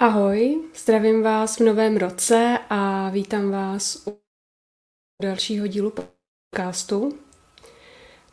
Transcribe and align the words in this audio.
Ahoj, 0.00 0.60
zdravím 0.74 1.22
vás 1.22 1.56
v 1.56 1.60
novém 1.60 1.96
roce 1.96 2.58
a 2.70 3.10
vítám 3.10 3.50
vás 3.50 4.02
u 4.06 4.18
dalšího 5.22 5.66
dílu 5.66 5.92
podcastu. 6.50 7.18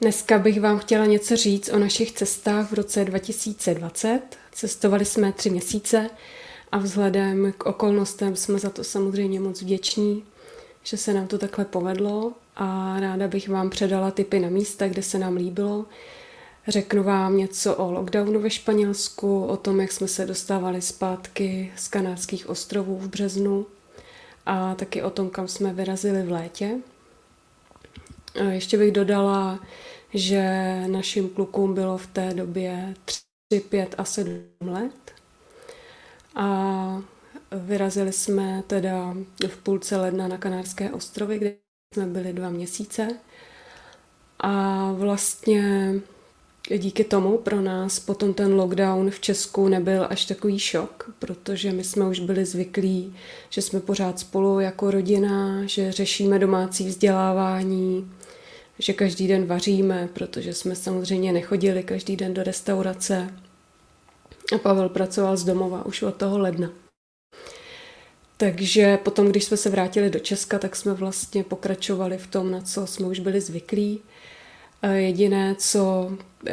Dneska 0.01 0.39
bych 0.39 0.61
vám 0.61 0.79
chtěla 0.79 1.05
něco 1.05 1.35
říct 1.35 1.69
o 1.69 1.79
našich 1.79 2.11
cestách 2.11 2.71
v 2.71 2.73
roce 2.73 3.05
2020. 3.05 4.21
Cestovali 4.51 5.05
jsme 5.05 5.31
tři 5.31 5.49
měsíce 5.49 6.09
a 6.71 6.77
vzhledem 6.77 7.53
k 7.58 7.65
okolnostem 7.65 8.36
jsme 8.36 8.60
za 8.60 8.70
to 8.70 8.84
samozřejmě 8.84 9.40
moc 9.40 9.62
vděční, 9.62 10.24
že 10.84 10.97
se 10.97 11.13
nám 11.13 11.28
to 11.28 11.38
takhle 11.38 11.65
povedlo 11.65 12.34
a 12.56 12.99
ráda 12.99 13.28
bych 13.28 13.49
vám 13.49 13.70
předala 13.70 14.12
tipy 14.12 14.40
na 14.40 14.49
místa, 14.49 14.88
kde 14.88 15.04
se 15.04 15.20
nám 15.20 15.36
líbilo, 15.36 15.86
Řeknu 16.68 17.04
vám 17.04 17.38
něco 17.38 17.76
o 17.76 17.91
lockdownu 17.91 18.40
ve 18.40 18.49
Španělsku, 18.49 19.45
o 19.45 19.58
tom, 19.58 19.80
jak 19.80 19.91
jsme 19.91 20.08
se 20.08 20.26
dostávali 20.26 20.81
zpátky 20.81 21.73
z 21.76 21.88
kanádských 21.88 22.49
ostrovů 22.49 22.98
v 22.98 23.08
březnu 23.08 23.66
a 24.45 24.75
taky 24.75 25.02
o 25.03 25.09
tom, 25.09 25.30
kam 25.30 25.48
jsme 25.48 25.73
vyrazili 25.73 26.23
v 26.23 26.31
létě. 26.31 26.77
A 28.39 28.44
ještě 28.44 28.77
bych 28.77 28.91
dodala, 28.91 29.59
že 30.13 30.44
našim 30.88 31.30
klukům 31.30 31.73
bylo 31.73 31.98
v 31.98 32.08
té 32.08 32.34
době 32.34 32.94
3, 33.05 33.59
5 33.70 33.95
a 33.97 34.03
7 34.03 34.41
let. 34.61 35.11
A 36.36 37.02
vyrazili 37.52 38.13
jsme 38.13 38.63
teda 38.67 39.13
v 39.47 39.58
půlce 39.58 39.97
ledna 39.97 40.27
na 40.27 40.38
Kanárské 40.38 40.91
ostrovy, 40.91 41.38
kde 41.38 41.55
jsme 41.94 42.05
byli 42.05 42.34
dva 42.34 42.49
měsíce. 42.49 43.08
A 44.39 44.91
vlastně 44.91 45.94
díky 46.76 47.03
tomu 47.03 47.38
pro 47.38 47.62
nás 47.62 47.99
potom 47.99 48.34
ten 48.34 48.53
lockdown 48.53 49.09
v 49.09 49.20
Česku 49.20 49.67
nebyl 49.67 50.08
až 50.09 50.25
takový 50.25 50.59
šok, 50.59 51.12
protože 51.20 51.71
my 51.71 51.84
jsme 51.84 52.08
už 52.08 52.20
byli 52.20 52.45
zvyklí, 52.45 53.16
že 53.49 53.62
jsme 53.62 53.80
pořád 53.80 54.20
spolu 54.20 54.59
jako 54.59 54.91
rodina, 54.91 55.66
že 55.66 55.91
řešíme 55.91 56.39
domácí 56.39 56.88
vzdělávání, 56.88 58.11
že 58.80 58.94
každý 58.94 59.28
den 59.28 59.45
vaříme, 59.45 60.09
protože 60.14 60.53
jsme 60.53 60.75
samozřejmě 60.75 61.31
nechodili 61.31 61.83
každý 61.83 62.16
den 62.16 62.33
do 62.33 62.44
restaurace. 62.44 63.34
A 64.56 64.58
Pavel 64.58 64.89
pracoval 64.89 65.38
z 65.38 65.44
domova 65.44 65.86
už 65.86 66.02
od 66.02 66.16
toho 66.16 66.39
ledna. 66.39 66.69
Takže 68.38 68.97
potom, 68.97 69.28
když 69.28 69.44
jsme 69.44 69.58
se 69.58 69.69
vrátili 69.69 70.09
do 70.09 70.19
Česka, 70.19 70.59
tak 70.59 70.75
jsme 70.75 70.94
vlastně 70.94 71.44
pokračovali 71.44 72.17
v 72.17 72.28
tom, 72.28 72.52
na 72.52 72.61
co 72.61 72.88
jsme 72.88 73.08
už 73.08 73.19
byli 73.19 73.41
zvyklí. 73.41 74.02
Jediné, 74.83 75.56
co 75.56 76.11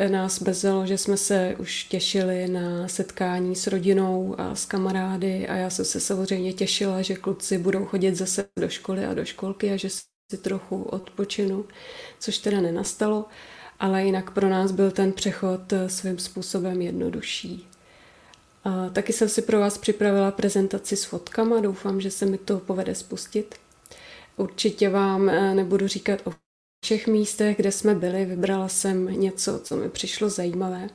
nás 0.08 0.42
bezelo, 0.42 0.86
že 0.86 0.98
jsme 0.98 1.17
se 1.17 1.56
už 1.58 1.84
těšili 1.84 2.48
na 2.48 2.89
setkání 2.89 3.56
s 3.56 3.66
rodinou 3.66 4.34
a 4.39 4.55
s 4.55 4.66
kamarády 4.66 5.48
a 5.48 5.56
já 5.56 5.70
jsem 5.70 5.84
se 5.84 6.00
samozřejmě 6.00 6.53
těšila, 6.53 7.03
že 7.03 7.14
kluci 7.14 7.58
budou 7.58 7.84
chodit 7.84 8.14
zase 8.14 8.48
do 8.58 8.69
školy 8.69 9.05
a 9.05 9.14
do 9.14 9.25
školky 9.25 9.72
a 9.72 9.77
že 9.77 9.91
si 9.91 10.39
trochu 10.42 10.83
odpočinu, 10.83 11.64
což 12.20 12.39
teda 12.39 12.61
nenastalo, 12.61 13.25
ale 13.81 14.05
jinak 14.05 14.31
pro 14.31 14.48
nás 14.48 14.72
byl 14.72 14.91
ten 14.91 15.12
přechod 15.12 15.61
svým 15.86 16.19
způsobem 16.19 16.83
jednodušší. 16.83 17.69
A 18.64 18.88
taky 18.88 19.12
jsem 19.12 19.28
si 19.28 19.42
pro 19.42 19.61
vás 19.61 19.78
připravila 19.78 20.31
prezentaci 20.31 20.97
s 20.97 21.05
fotkama, 21.05 21.61
doufám, 21.61 22.00
že 22.00 22.11
se 22.11 22.27
mi 22.27 22.38
to 22.38 22.59
povede 22.59 22.94
spustit. 22.94 23.55
Určitě 24.36 24.88
vám 24.88 25.28
eh, 25.28 25.55
nebudu 25.55 25.88
říkat 25.88 26.20
o 26.25 26.44
všech 26.84 27.06
místech, 27.06 27.56
kde 27.56 27.72
jsme 27.72 27.94
byli, 27.94 28.24
vybrala 28.24 28.68
jsem 28.68 29.06
něco, 29.06 29.58
co 29.58 29.77
mi 29.77 29.88
přišlo 29.88 30.30
zajímavé, 30.30 30.88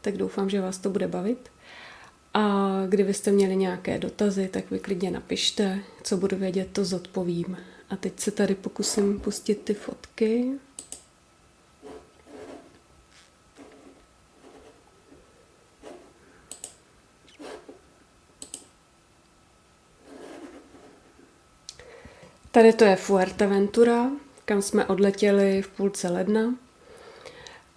tak 0.00 0.16
doufám, 0.16 0.50
že 0.50 0.60
vás 0.60 0.78
to 0.78 0.90
bude 0.90 1.08
bavit. 1.08 1.50
A 2.34 2.68
kdybyste 2.88 3.32
měli 3.32 3.56
nějaké 3.56 3.98
dotazy, 3.98 4.48
tak 4.48 4.70
vy 4.70 4.78
klidně 4.78 5.10
napište, 5.10 5.78
co 6.02 6.16
budu 6.16 6.36
vědět, 6.36 6.68
to 6.72 6.84
zodpovím. 6.84 7.58
A 7.90 7.96
teď 7.96 8.20
se 8.20 8.30
tady 8.30 8.54
pokusím 8.54 9.20
pustit 9.20 9.62
ty 9.62 9.74
fotky. 9.74 10.52
Tady 22.50 22.72
to 22.72 22.84
je 22.84 22.96
Fuerteventura, 22.96 24.10
kam 24.46 24.62
jsme 24.62 24.86
odletěli 24.86 25.62
v 25.62 25.68
půlce 25.68 26.08
ledna. 26.08 26.54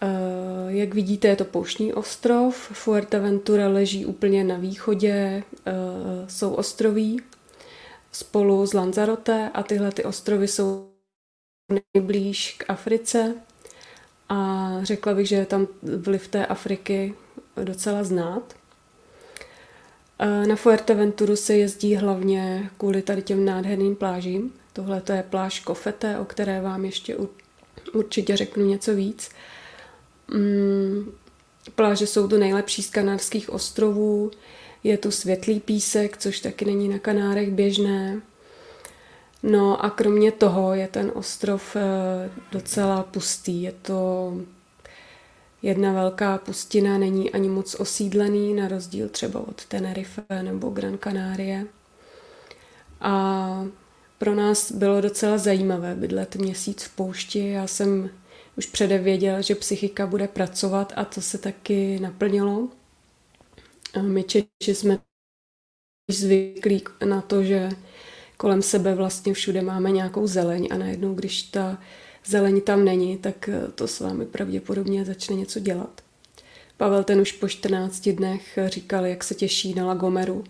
Eh, 0.01 0.07
jak 0.67 0.93
vidíte, 0.93 1.27
je 1.27 1.35
to 1.35 1.45
pouštní 1.45 1.93
ostrov. 1.93 2.55
Fuerteventura 2.55 3.67
leží 3.67 4.05
úplně 4.05 4.43
na 4.43 4.57
východě, 4.57 5.43
eh, 5.65 5.73
jsou 6.27 6.53
ostroví 6.53 7.21
spolu 8.11 8.67
s 8.67 8.73
Lanzarote 8.73 9.49
a 9.53 9.63
tyhle 9.63 9.91
ty 9.91 10.03
ostrovy 10.03 10.47
jsou 10.47 10.89
nejblíž 11.95 12.55
k 12.57 12.69
Africe 12.69 13.35
a 14.29 14.69
řekla 14.83 15.13
bych, 15.13 15.27
že 15.27 15.35
je 15.35 15.45
tam 15.45 15.67
vliv 15.97 16.27
té 16.27 16.45
Afriky 16.45 17.13
docela 17.63 18.03
znát. 18.03 18.53
Eh, 20.19 20.47
na 20.47 20.55
Fuerteventuru 20.55 21.35
se 21.35 21.57
jezdí 21.57 21.95
hlavně 21.95 22.69
kvůli 22.77 23.01
tady 23.01 23.21
těm 23.21 23.45
nádherným 23.45 23.95
plážím. 23.95 24.53
Tohle 24.79 25.01
to 25.01 25.11
je 25.11 25.23
pláž 25.23 25.59
Kofete, 25.59 26.19
o 26.19 26.25
které 26.25 26.61
vám 26.61 26.85
ještě 26.85 27.17
určitě 27.93 28.37
řeknu 28.37 28.65
něco 28.65 28.95
víc. 28.95 29.29
Mm, 30.27 31.11
pláže 31.75 32.07
jsou 32.07 32.27
to 32.27 32.37
nejlepší 32.37 32.83
z 32.83 32.89
kanárských 32.89 33.49
ostrovů, 33.49 34.31
je 34.83 34.97
tu 34.97 35.11
světlý 35.11 35.59
písek, 35.59 36.17
což 36.17 36.39
taky 36.39 36.65
není 36.65 36.89
na 36.89 36.99
Kanárech 36.99 37.51
běžné. 37.51 38.21
No 39.43 39.85
a 39.85 39.89
kromě 39.89 40.31
toho 40.31 40.73
je 40.73 40.87
ten 40.87 41.11
ostrov 41.15 41.75
eh, 41.75 41.81
docela 42.51 43.03
pustý. 43.03 43.63
Je 43.63 43.71
to 43.81 44.33
jedna 45.61 45.93
velká 45.93 46.37
pustina, 46.37 46.97
není 46.97 47.31
ani 47.31 47.49
moc 47.49 47.75
osídlený, 47.75 48.53
na 48.53 48.67
rozdíl 48.67 49.09
třeba 49.09 49.39
od 49.39 49.65
Tenerife 49.65 50.23
nebo 50.41 50.69
Gran 50.69 50.97
Canaria. 50.97 51.63
A 53.01 53.65
pro 54.19 54.35
nás 54.35 54.71
bylo 54.71 55.01
docela 55.01 55.37
zajímavé 55.37 55.95
bydlet 55.95 56.35
měsíc 56.35 56.83
v 56.83 56.95
poušti. 56.95 57.49
Já 57.49 57.67
jsem 57.67 58.09
už 58.57 58.65
předem 58.65 59.03
věděla, 59.03 59.41
že 59.41 59.55
psychika 59.55 60.07
bude 60.07 60.27
pracovat 60.27 60.93
a 60.95 61.05
to 61.05 61.21
se 61.21 61.37
taky 61.37 61.99
naplnilo. 61.99 62.69
A 63.93 64.01
my 64.01 64.23
Češi 64.23 64.75
jsme 64.75 64.97
zvyklí 66.11 66.83
na 67.05 67.21
to, 67.21 67.43
že 67.43 67.69
kolem 68.37 68.61
sebe 68.61 68.95
vlastně 68.95 69.33
všude 69.33 69.61
máme 69.61 69.91
nějakou 69.91 70.27
zeleň 70.27 70.67
a 70.71 70.77
najednou, 70.77 71.13
když 71.13 71.43
ta 71.43 71.77
zeleň 72.25 72.61
tam 72.61 72.85
není, 72.85 73.17
tak 73.17 73.49
to 73.75 73.87
s 73.87 73.99
vámi 73.99 74.25
pravděpodobně 74.25 75.05
začne 75.05 75.35
něco 75.35 75.59
dělat. 75.59 76.01
Pavel 76.77 77.03
ten 77.03 77.21
už 77.21 77.31
po 77.31 77.47
14 77.47 78.09
dnech 78.09 78.59
říkal, 78.65 79.05
jak 79.05 79.23
se 79.23 79.35
těší 79.35 79.73
na 79.73 79.85
Lagomeru, 79.85 80.43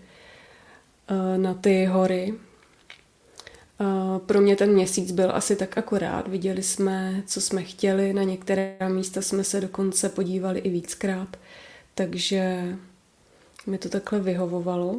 eh, 1.07 1.37
na 1.37 1.53
ty 1.53 1.85
hory, 1.85 2.33
pro 4.25 4.41
mě 4.41 4.55
ten 4.55 4.73
měsíc 4.73 5.11
byl 5.11 5.31
asi 5.35 5.55
tak 5.55 5.77
akorát. 5.77 6.27
Viděli 6.27 6.63
jsme, 6.63 7.23
co 7.25 7.41
jsme 7.41 7.63
chtěli, 7.63 8.13
na 8.13 8.23
některé 8.23 8.77
místa 8.87 9.21
jsme 9.21 9.43
se 9.43 9.61
dokonce 9.61 10.09
podívali 10.09 10.59
i 10.59 10.69
víckrát, 10.69 11.37
takže 11.95 12.63
mi 13.67 13.77
to 13.77 13.89
takhle 13.89 14.19
vyhovovalo. 14.19 14.95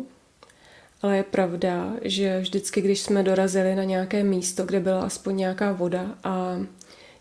Ale 1.02 1.16
je 1.16 1.22
pravda, 1.22 1.92
že 2.02 2.40
vždycky, 2.40 2.80
když 2.80 3.00
jsme 3.00 3.22
dorazili 3.22 3.74
na 3.74 3.84
nějaké 3.84 4.24
místo, 4.24 4.64
kde 4.64 4.80
byla 4.80 5.02
aspoň 5.02 5.36
nějaká 5.36 5.72
voda 5.72 6.14
a 6.24 6.60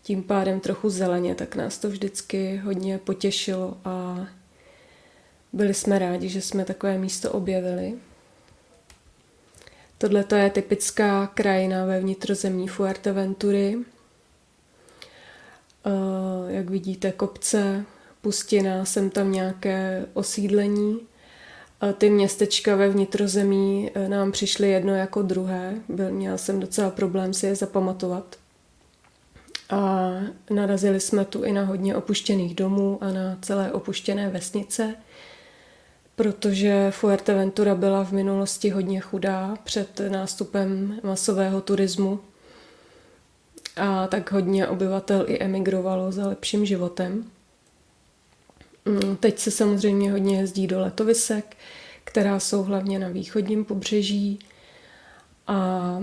tím 0.02 0.22
pádem 0.22 0.60
trochu 0.60 0.90
zeleně, 0.90 1.34
tak 1.34 1.56
nás 1.56 1.78
to 1.78 1.88
vždycky 1.88 2.56
hodně 2.56 2.98
potěšilo 2.98 3.76
a 3.84 4.26
byli 5.52 5.74
jsme 5.74 5.98
rádi, 5.98 6.28
že 6.28 6.40
jsme 6.40 6.64
takové 6.64 6.98
místo 6.98 7.32
objevili. 7.32 7.94
Tohle 10.00 10.24
je 10.36 10.50
typická 10.50 11.26
krajina 11.26 11.84
ve 11.84 12.00
vnitrozemní 12.00 12.68
Fuerteventury. 12.68 13.78
Eh, 15.86 16.52
jak 16.52 16.70
vidíte, 16.70 17.12
kopce, 17.12 17.84
pustina, 18.20 18.84
sem 18.84 19.10
tam 19.10 19.32
nějaké 19.32 20.06
osídlení. 20.14 21.00
Ty 21.98 22.10
městečka 22.10 22.76
ve 22.76 22.88
vnitrozemí 22.88 23.90
eh, 23.94 24.08
nám 24.08 24.32
přišly 24.32 24.70
jedno 24.70 24.94
jako 24.94 25.22
druhé. 25.22 25.74
Byl, 25.88 26.10
měl 26.10 26.38
jsem 26.38 26.60
docela 26.60 26.90
problém 26.90 27.34
si 27.34 27.46
je 27.46 27.54
zapamatovat. 27.54 28.36
A 29.70 30.10
narazili 30.50 31.00
jsme 31.00 31.24
tu 31.24 31.44
i 31.44 31.52
na 31.52 31.64
hodně 31.64 31.96
opuštěných 31.96 32.54
domů 32.54 32.98
a 33.00 33.12
na 33.12 33.38
celé 33.42 33.72
opuštěné 33.72 34.28
vesnice– 34.28 34.94
protože 36.20 36.90
Fuerteventura 36.90 37.74
byla 37.74 38.04
v 38.04 38.12
minulosti 38.12 38.70
hodně 38.70 39.00
chudá 39.00 39.56
před 39.64 40.00
nástupem 40.08 41.00
masového 41.02 41.60
turismu 41.60 42.20
a 43.76 44.06
tak 44.06 44.32
hodně 44.32 44.68
obyvatel 44.68 45.24
i 45.28 45.38
emigrovalo 45.38 46.12
za 46.12 46.26
lepším 46.28 46.66
životem. 46.66 47.24
Mm, 48.84 49.16
teď 49.16 49.38
se 49.38 49.50
samozřejmě 49.50 50.12
hodně 50.12 50.38
jezdí 50.38 50.66
do 50.66 50.80
letovisek, 50.80 51.56
která 52.04 52.40
jsou 52.40 52.62
hlavně 52.62 52.98
na 52.98 53.08
východním 53.08 53.64
pobřeží. 53.64 54.38
A 55.46 56.00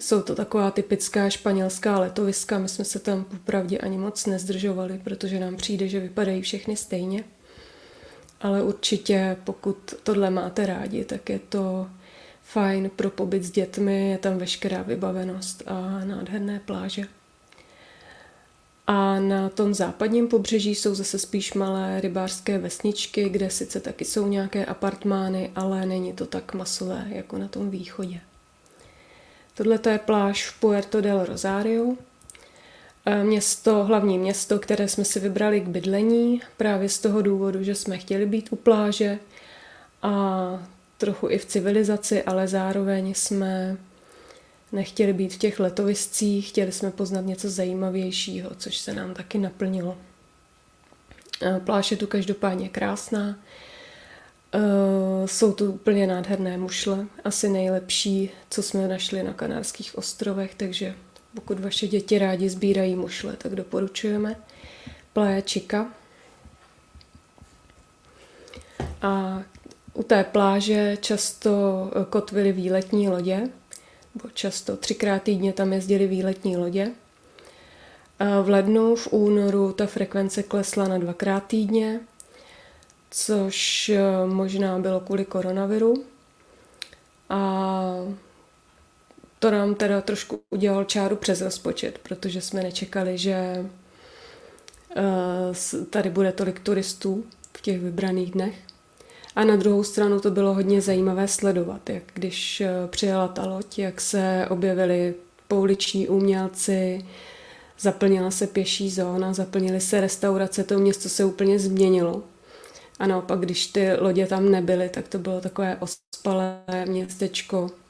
jsou 0.00 0.22
to 0.22 0.34
taková 0.34 0.70
typická 0.70 1.30
španělská 1.30 1.98
letoviska. 1.98 2.58
My 2.58 2.68
jsme 2.68 2.84
se 2.84 2.98
tam 2.98 3.24
popravdě 3.24 3.78
ani 3.78 3.98
moc 3.98 4.26
nezdržovali, 4.26 5.00
protože 5.04 5.40
nám 5.40 5.56
přijde, 5.56 5.88
že 5.88 6.00
vypadají 6.00 6.42
všechny 6.42 6.76
stejně. 6.76 7.24
Ale 8.42 8.62
určitě, 8.62 9.36
pokud 9.44 9.94
tohle 10.02 10.30
máte 10.30 10.66
rádi, 10.66 11.04
tak 11.04 11.30
je 11.30 11.38
to 11.38 11.90
fajn 12.42 12.90
pro 12.96 13.10
pobyt 13.10 13.44
s 13.44 13.50
dětmi, 13.50 14.10
je 14.10 14.18
tam 14.18 14.38
veškerá 14.38 14.82
vybavenost 14.82 15.62
a 15.66 16.04
nádherné 16.04 16.60
pláže. 16.64 17.02
A 18.86 19.20
na 19.20 19.48
tom 19.48 19.74
západním 19.74 20.28
pobřeží 20.28 20.74
jsou 20.74 20.94
zase 20.94 21.18
spíš 21.18 21.54
malé 21.54 22.00
rybářské 22.00 22.58
vesničky, 22.58 23.28
kde 23.28 23.50
sice 23.50 23.80
taky 23.80 24.04
jsou 24.04 24.26
nějaké 24.26 24.64
apartmány, 24.64 25.50
ale 25.56 25.86
není 25.86 26.12
to 26.12 26.26
tak 26.26 26.54
masové 26.54 27.06
jako 27.08 27.38
na 27.38 27.48
tom 27.48 27.70
východě. 27.70 28.20
Tohle 29.54 29.78
je 29.90 29.98
pláž 29.98 30.48
v 30.48 30.60
Puerto 30.60 31.00
del 31.00 31.24
Rosario, 31.24 31.96
město, 33.22 33.84
hlavní 33.84 34.18
město, 34.18 34.58
které 34.58 34.88
jsme 34.88 35.04
si 35.04 35.20
vybrali 35.20 35.60
k 35.60 35.68
bydlení, 35.68 36.40
právě 36.56 36.88
z 36.88 36.98
toho 36.98 37.22
důvodu, 37.22 37.64
že 37.64 37.74
jsme 37.74 37.98
chtěli 37.98 38.26
být 38.26 38.48
u 38.52 38.56
pláže 38.56 39.18
a 40.02 40.68
trochu 40.98 41.28
i 41.28 41.38
v 41.38 41.44
civilizaci, 41.44 42.22
ale 42.22 42.48
zároveň 42.48 43.14
jsme 43.14 43.76
nechtěli 44.72 45.12
být 45.12 45.34
v 45.34 45.38
těch 45.38 45.60
letoviscích, 45.60 46.48
chtěli 46.48 46.72
jsme 46.72 46.90
poznat 46.90 47.20
něco 47.20 47.50
zajímavějšího, 47.50 48.50
což 48.56 48.78
se 48.78 48.92
nám 48.92 49.14
taky 49.14 49.38
naplnilo. 49.38 49.98
Pláž 51.64 51.90
je 51.90 51.96
tu 51.96 52.06
každopádně 52.06 52.68
krásná. 52.68 53.38
Jsou 55.26 55.52
tu 55.52 55.72
úplně 55.72 56.06
nádherné 56.06 56.58
mušle, 56.58 57.06
asi 57.24 57.48
nejlepší, 57.48 58.30
co 58.50 58.62
jsme 58.62 58.88
našli 58.88 59.22
na 59.22 59.32
Kanárských 59.32 59.98
ostrovech, 59.98 60.54
takže 60.54 60.94
pokud 61.34 61.60
vaše 61.60 61.88
děti 61.88 62.18
rádi 62.18 62.48
sbírají 62.48 62.96
mušle, 62.96 63.36
tak 63.36 63.54
doporučujeme. 63.54 64.36
Chica. 65.46 65.86
A 69.02 69.42
u 69.94 70.02
té 70.02 70.24
pláže 70.24 70.96
často 71.00 71.50
kotvily 72.10 72.52
výletní 72.52 73.08
lodě, 73.08 73.48
bo 74.14 74.30
často 74.34 74.76
třikrát 74.76 75.22
týdně 75.22 75.52
tam 75.52 75.72
jezdili 75.72 76.06
výletní 76.06 76.56
lodě. 76.56 76.90
V 78.42 78.48
lednu, 78.48 78.96
v 78.96 79.08
únoru 79.12 79.72
ta 79.72 79.86
frekvence 79.86 80.42
klesla 80.42 80.88
na 80.88 80.98
dvakrát 80.98 81.46
týdně, 81.46 82.00
což 83.10 83.88
eh, 83.88 84.00
možná 84.26 84.78
bylo 84.78 85.00
kvůli 85.00 85.24
koronaviru. 85.24 86.04
A 87.28 87.94
to 89.42 89.50
nám 89.50 89.74
teda 89.74 90.00
trošku 90.00 90.40
udělal 90.50 90.84
čáru 90.84 91.16
přes 91.16 91.40
rozpočet, 91.40 91.98
protože 91.98 92.40
jsme 92.40 92.62
nečekali, 92.62 93.18
že 93.18 93.66
eh, 94.96 95.84
tady 95.90 96.10
bude 96.10 96.32
tolik 96.32 96.60
turistů 96.60 97.24
v 97.56 97.60
těch 97.60 97.80
vybraných 97.80 98.30
dnech. 98.30 98.54
A 99.36 99.44
na 99.44 99.56
druhou 99.56 99.82
stranu 99.82 100.20
to 100.20 100.30
bylo 100.30 100.54
hodně 100.54 100.80
zajímavé 100.80 101.28
sledovat, 101.28 101.90
jak 101.90 102.02
když 102.14 102.60
eh, 102.60 102.70
přijela 102.86 103.28
ta 103.28 103.46
loď, 103.46 103.78
jak 103.78 104.00
se 104.00 104.46
objevili 104.50 105.14
pouliční 105.48 106.08
umělci, 106.08 107.04
zaplnila 107.78 108.30
se 108.30 108.46
pěší 108.46 108.90
zóna, 108.90 109.32
zaplnily 109.32 109.80
se 109.80 110.00
restaurace, 110.00 110.64
to 110.64 110.78
město 110.78 111.08
se 111.08 111.24
úplně 111.24 111.58
změnilo. 111.58 112.22
A 112.98 113.06
naopak, 113.06 113.40
když 113.40 113.66
ty 113.66 113.94
lodě 113.94 114.26
tam 114.26 114.50
nebyly, 114.50 114.88
tak 114.88 115.08
to 115.08 115.18
bylo 115.18 115.40
takové 115.40 115.76
ospalé 115.80 116.62
městečko. 116.86 117.81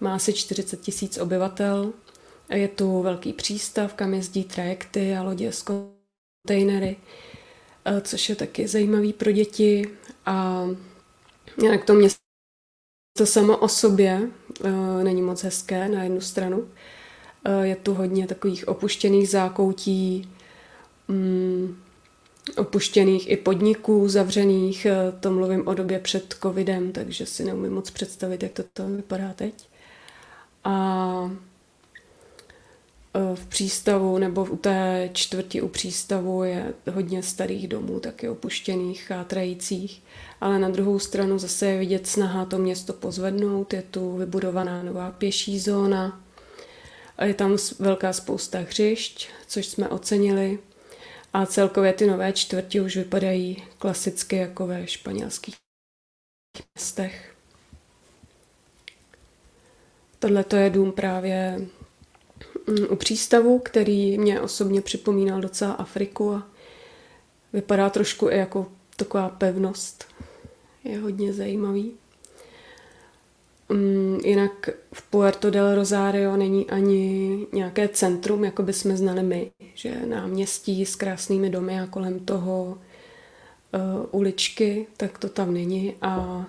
Má 0.00 0.14
asi 0.14 0.32
40 0.32 0.80
tisíc 0.80 1.18
obyvatel. 1.18 1.92
Je 2.50 2.68
tu 2.68 3.02
velký 3.02 3.32
přístav, 3.32 3.94
kam 3.94 4.14
jezdí 4.14 4.44
trajekty 4.44 5.16
a 5.16 5.22
lodě 5.22 5.52
s 5.52 5.62
kontejnery, 5.62 6.96
eh, 7.84 8.00
což 8.00 8.28
je 8.28 8.36
taky 8.36 8.68
zajímavý 8.68 9.12
pro 9.12 9.32
děti. 9.32 9.90
A 10.26 10.66
jinak 11.62 11.84
to 11.84 11.94
město 11.94 12.26
samo 13.24 13.56
o 13.56 13.68
sobě 13.68 14.20
uh, 14.64 15.04
není 15.04 15.22
moc 15.22 15.42
hezké 15.42 15.88
na 15.88 16.02
jednu 16.02 16.20
stranu. 16.20 16.58
Uh, 16.58 16.68
je 17.62 17.76
tu 17.76 17.94
hodně 17.94 18.26
takových 18.26 18.68
opuštěných 18.68 19.28
zákoutí, 19.28 20.30
um, 21.08 21.82
opuštěných 22.56 23.30
i 23.30 23.36
podniků 23.36 24.08
zavřených. 24.08 24.86
To 25.20 25.30
mluvím 25.30 25.68
o 25.68 25.74
době 25.74 25.98
před 25.98 26.34
covidem, 26.42 26.92
takže 26.92 27.26
si 27.26 27.44
neumím 27.44 27.72
moc 27.72 27.90
představit, 27.90 28.42
jak 28.42 28.52
to 28.52 28.62
tam 28.62 28.96
vypadá 28.96 29.32
teď. 29.32 29.68
A 30.66 31.30
v 33.34 33.46
přístavu 33.46 34.18
nebo 34.18 34.44
u 34.44 34.56
té 34.56 35.10
čtvrti 35.12 35.62
u 35.62 35.68
přístavu 35.68 36.44
je 36.44 36.74
hodně 36.92 37.22
starých 37.22 37.68
domů, 37.68 38.00
taky 38.00 38.28
opuštěných, 38.28 39.02
chátrajících, 39.02 40.02
ale 40.40 40.58
na 40.58 40.68
druhou 40.68 40.98
stranu 40.98 41.38
zase 41.38 41.66
je 41.66 41.78
vidět 41.78 42.06
snaha 42.06 42.44
to 42.44 42.58
město 42.58 42.92
pozvednout, 42.92 43.72
je 43.72 43.82
tu 43.82 44.16
vybudovaná 44.16 44.82
nová 44.82 45.10
pěší 45.10 45.60
zóna, 45.60 46.20
je 47.24 47.34
tam 47.34 47.56
velká 47.78 48.12
spousta 48.12 48.58
hřišť, 48.58 49.28
což 49.46 49.66
jsme 49.66 49.88
ocenili. 49.88 50.58
A 51.32 51.46
celkově 51.46 51.92
ty 51.92 52.06
nové 52.06 52.32
čtvrti 52.32 52.80
už 52.80 52.96
vypadají 52.96 53.62
klasicky 53.78 54.36
jako 54.36 54.66
ve 54.66 54.86
španělských 54.86 55.54
městech. 56.74 57.35
Tohle 60.18 60.44
to 60.44 60.56
je 60.56 60.70
dům 60.70 60.92
právě 60.92 61.66
Mm, 62.66 62.86
u 62.90 62.96
přístavu, 62.96 63.58
který 63.58 64.18
mě 64.18 64.40
osobně 64.40 64.80
připomínal 64.80 65.40
docela 65.40 65.72
Afriku 65.72 66.32
a 66.32 66.46
vypadá 67.52 67.90
trošku 67.90 68.30
i 68.30 68.36
jako 68.36 68.66
taková 68.96 69.28
pevnost. 69.28 70.04
Je 70.84 70.98
hodně 70.98 71.32
zajímavý. 71.32 71.92
Mm, 73.68 74.20
jinak 74.24 74.68
v 74.92 75.02
Puerto 75.02 75.50
del 75.50 75.74
Rosario 75.74 76.36
není 76.36 76.70
ani 76.70 77.46
nějaké 77.52 77.88
centrum, 77.88 78.44
jako 78.44 78.62
by 78.62 78.72
jsme 78.72 78.96
znali 78.96 79.22
my, 79.22 79.50
že 79.74 80.06
náměstí 80.06 80.86
s 80.86 80.96
krásnými 80.96 81.50
domy 81.50 81.80
a 81.80 81.86
kolem 81.86 82.20
toho 82.20 82.64
uh, 83.74 84.06
uličky, 84.10 84.86
tak 84.96 85.18
to 85.18 85.28
tam 85.28 85.54
není 85.54 85.94
a 86.02 86.44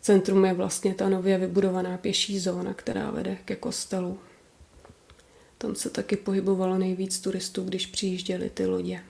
centrum 0.00 0.44
je 0.44 0.54
vlastně 0.54 0.94
ta 0.94 1.08
nově 1.08 1.38
vybudovaná 1.38 1.98
pěší 1.98 2.38
zóna, 2.38 2.74
která 2.74 3.10
vede 3.10 3.36
ke 3.44 3.56
kostelu. 3.56 4.18
Tam 5.58 5.74
se 5.74 5.90
taky 5.90 6.16
pohybovalo 6.16 6.78
nejvíc 6.78 7.20
turistů, 7.20 7.64
když 7.64 7.86
přijížděly 7.86 8.50
ty 8.50 8.66
lodě. 8.66 9.04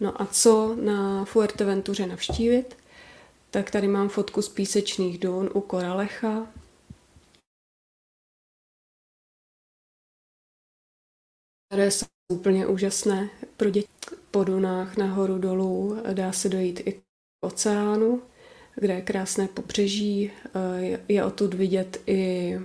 No 0.00 0.22
a 0.22 0.26
co 0.26 0.76
na 0.80 1.24
Fuerteventuře 1.24 2.06
navštívit? 2.06 2.76
Tak 3.50 3.70
tady 3.70 3.88
mám 3.88 4.08
fotku 4.08 4.42
z 4.42 4.48
písečných 4.48 5.18
dun 5.18 5.50
u 5.54 5.60
Koralecha. 5.60 6.46
které 11.70 11.90
jsou 11.90 12.06
úplně 12.32 12.66
úžasné 12.66 13.30
pro 13.56 13.70
děti. 13.70 13.88
Po 14.30 14.44
dunách 14.44 14.96
nahoru 14.96 15.38
dolů 15.38 16.02
dá 16.12 16.32
se 16.32 16.48
dojít 16.48 16.80
i 16.84 16.92
k 16.92 17.02
oceánu, 17.40 18.22
kde 18.74 18.94
je 18.94 19.00
krásné 19.00 19.48
pobřeží. 19.48 20.30
Je 21.08 21.24
odtud 21.24 21.54
vidět 21.54 22.02
i 22.06 22.58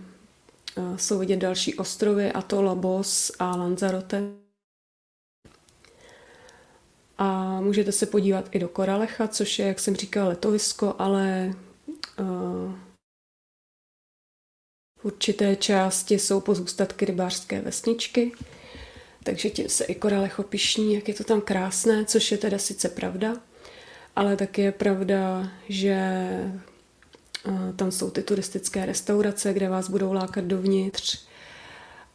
Eh, 0.78 0.98
jsou 0.98 1.20
vidět 1.20 1.38
další 1.38 1.76
ostrovy, 1.76 2.32
a 2.32 2.42
to 2.42 2.62
Labos 2.62 3.32
a 3.40 3.56
Lanzarote. 3.56 4.24
A 7.18 7.62
můžete 7.62 7.92
se 7.92 8.06
podívat 8.06 8.50
i 8.52 8.60
do 8.60 8.70
Koralecha, 8.70 9.28
což 9.28 9.60
je, 9.60 9.68
jak 9.68 9.80
jsem 9.80 9.96
říkala, 9.96 10.30
letovisko, 10.30 10.96
ale 10.98 11.54
v 15.00 15.06
určité 15.06 15.56
části 15.56 16.20
jsou 16.20 16.42
pozůstatky 16.42 17.06
rybářské 17.06 17.62
vesničky, 17.62 18.32
takže 19.24 19.50
tím 19.50 19.70
se 19.70 19.84
i 19.84 19.96
Koralecho 19.96 20.44
pišní, 20.44 20.94
jak 20.94 21.08
je 21.08 21.14
to 21.14 21.24
tam 21.24 21.42
krásné, 21.42 22.06
což 22.06 22.32
je 22.32 22.38
teda 22.38 22.58
sice 22.58 22.90
pravda, 22.90 23.42
ale 24.16 24.36
taky 24.36 24.62
je 24.62 24.72
pravda, 24.72 25.52
že 25.70 26.20
tam 27.76 27.92
jsou 27.92 28.10
ty 28.10 28.24
turistické 28.24 28.86
restaurace, 28.86 29.54
kde 29.54 29.70
vás 29.70 29.90
budou 29.90 30.14
lákat 30.14 30.46
dovnitř. 30.46 31.26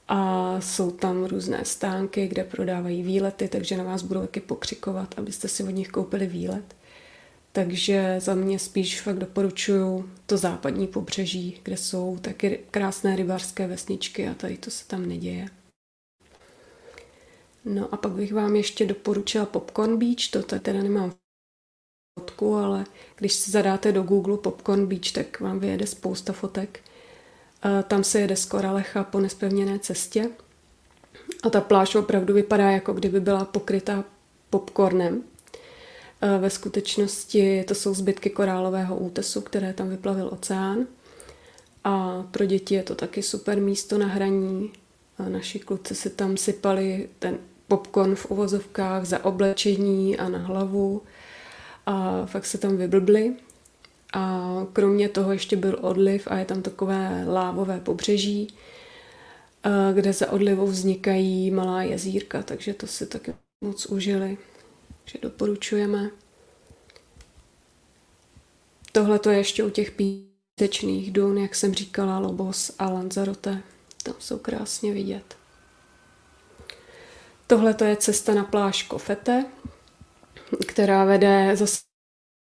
A 0.09 0.57
jsou 0.61 0.91
tam 0.91 1.25
různé 1.25 1.65
stánky, 1.65 2.29
kde 2.29 2.45
prodávají 2.45 3.03
výlety, 3.03 3.49
takže 3.49 3.77
na 3.77 3.85
vás 3.85 4.03
budou 4.03 4.21
taky 4.21 4.41
pokřikovat, 4.41 5.15
abyste 5.17 5.49
si 5.49 5.65
od 5.65 5.71
nich 5.71 5.89
koupili 5.89 6.27
výlet. 6.27 6.77
Takže 7.53 8.17
za 8.19 8.35
mě 8.35 8.59
spíš 8.59 9.01
fakt 9.01 9.19
doporučuju 9.19 10.11
to 10.27 10.37
západní 10.37 10.87
pobřeží, 10.87 11.61
kde 11.63 11.77
jsou 11.77 12.19
taky 12.19 12.61
krásné 12.71 13.17
rybářské 13.17 13.67
vesničky 13.67 14.29
a 14.29 14.35
tady 14.35 14.57
to 14.57 14.71
se 14.71 14.87
tam 14.87 15.07
neděje. 15.09 15.49
No 17.65 17.95
a 17.95 17.97
pak 17.97 18.13
bych 18.13 18.35
vám 18.35 18.57
ještě 18.57 18.87
doporučila 18.87 19.47
Popcorn 19.47 19.99
Beach, 19.99 20.31
to 20.31 20.43
teda 20.43 20.83
nemám 20.83 21.13
fotku, 22.41 22.55
ale 22.55 22.85
když 23.17 23.33
si 23.33 23.51
zadáte 23.51 23.93
do 23.93 24.03
Google 24.03 24.37
Popcorn 24.37 24.87
Beach, 24.87 25.13
tak 25.13 25.41
vám 25.41 25.61
vyjede 25.61 25.87
spousta 25.87 26.33
fotek. 26.33 26.81
Tam 27.89 28.05
se 28.05 28.21
jede 28.21 28.37
z 28.37 28.47
Koralecha 28.47 29.05
po 29.05 29.21
nespevněné 29.21 29.79
cestě. 29.79 30.31
A 31.43 31.51
ta 31.51 31.61
pláž 31.61 31.95
opravdu 31.95 32.35
vypadá, 32.35 32.71
jako 32.71 32.93
kdyby 32.93 33.21
byla 33.21 33.45
pokrytá 33.45 34.05
popcornem. 34.51 35.23
Ve 36.39 36.51
skutečnosti 36.51 37.65
to 37.69 37.75
jsou 37.75 37.95
zbytky 37.95 38.31
korálového 38.31 38.97
útesu, 38.97 39.41
které 39.41 39.73
tam 39.73 39.89
vyplavil 39.89 40.29
oceán. 40.33 40.87
A 41.85 42.25
pro 42.31 42.45
děti 42.45 42.75
je 42.75 42.83
to 42.83 42.95
taky 42.95 43.23
super 43.23 43.61
místo 43.61 43.99
na 43.99 44.07
hraní. 44.07 44.73
A 45.19 45.29
naši 45.29 45.59
kluci 45.59 45.95
si 45.95 46.11
tam 46.11 46.37
sypali 46.37 47.09
ten 47.19 47.39
popcorn 47.69 48.15
v 48.15 48.31
uvozovkách 48.31 49.05
za 49.05 49.25
oblečení 49.25 50.19
a 50.19 50.29
na 50.29 50.39
hlavu 50.39 51.03
a 51.87 52.27
fakt 52.27 52.47
se 52.47 52.59
tam 52.59 52.77
vyblbli. 52.77 53.37
A 54.13 54.51
kromě 54.73 55.09
toho 55.09 55.33
ještě 55.33 55.57
byl 55.57 55.79
odliv 55.81 56.29
a 56.31 56.39
je 56.39 56.45
tam 56.45 56.63
takové 56.63 57.25
lávové 57.29 57.81
pobřeží, 57.81 58.55
kde 59.95 60.13
za 60.13 60.33
odlivou 60.33 60.67
vznikají 60.67 61.51
malá 61.51 61.83
jezírka, 61.83 62.43
takže 62.43 62.75
to 62.75 62.87
si 62.87 63.07
taky 63.07 63.35
moc 63.65 63.87
užili, 63.87 64.39
že 65.05 65.19
doporučujeme. 65.23 66.11
Tohle 68.93 69.19
to 69.19 69.31
je 69.31 69.39
ještě 69.39 69.65
u 69.65 69.71
těch 69.71 69.91
pítečných 69.91 71.13
dun, 71.13 71.39
jak 71.39 71.55
jsem 71.55 71.75
říkala, 71.75 72.19
Lobos 72.19 72.73
a 72.79 72.91
Lanzarote. 72.91 73.63
Tam 74.03 74.15
jsou 74.19 74.39
krásně 74.39 74.93
vidět. 74.93 75.37
Tohle 77.47 77.75
to 77.75 77.85
je 77.85 77.97
cesta 77.97 78.35
na 78.35 78.45
pláž 78.45 78.83
Kofete, 78.83 79.45
která 80.67 81.05
vede 81.05 81.57
zase 81.57 81.81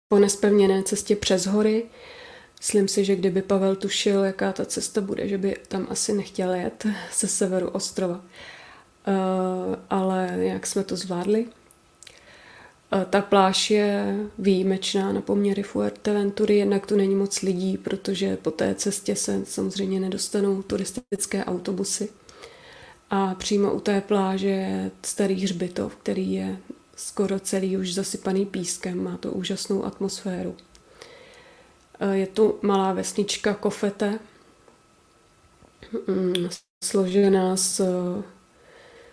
po 0.08 0.18
nespevněné 0.18 0.82
cestě 0.82 1.16
přes 1.16 1.46
hory. 1.46 1.86
Myslím 2.58 2.88
si, 2.88 3.04
že 3.04 3.16
kdyby 3.16 3.42
Pavel 3.42 3.76
tušil, 3.76 4.24
jaká 4.24 4.52
ta 4.52 4.64
cesta 4.64 5.00
bude, 5.00 5.28
že 5.28 5.38
by 5.38 5.56
tam 5.68 5.86
asi 5.90 6.12
nechtěl 6.12 6.54
jet 6.54 6.86
ze 7.18 7.28
severu 7.28 7.68
ostrova. 7.68 8.14
Uh, 8.16 9.76
ale 9.90 10.36
jak 10.38 10.66
jsme 10.66 10.84
to 10.84 10.96
zvládli. 10.96 11.46
Uh, 11.46 13.02
ta 13.04 13.20
pláž 13.20 13.70
je 13.70 14.16
výjimečná 14.38 15.12
na 15.12 15.20
poměry 15.20 15.62
Fuerteventury, 15.62 16.56
jednak 16.56 16.86
tu 16.86 16.96
není 16.96 17.14
moc 17.14 17.42
lidí, 17.42 17.78
protože 17.78 18.36
po 18.36 18.50
té 18.50 18.74
cestě 18.74 19.16
se 19.16 19.44
samozřejmě 19.44 20.00
nedostanou 20.00 20.62
turistické 20.62 21.44
autobusy. 21.44 22.08
A 23.10 23.34
přímo 23.34 23.72
u 23.72 23.80
té 23.80 24.00
pláže 24.00 24.48
je 24.48 24.90
starý 25.02 25.42
hřbitov, 25.42 25.96
který 25.96 26.32
je 26.32 26.56
skoro 26.96 27.40
celý 27.40 27.76
už 27.76 27.94
zasypaný 27.94 28.46
pískem, 28.46 29.04
má 29.04 29.16
to 29.16 29.32
úžasnou 29.32 29.84
atmosféru. 29.84 30.56
E, 32.00 32.16
je 32.16 32.26
tu 32.26 32.58
malá 32.62 32.92
vesnička 32.92 33.54
Kofete, 33.54 34.18
mm, 36.08 36.48
složená 36.84 37.56
z 37.56 37.80
e, 37.80 37.84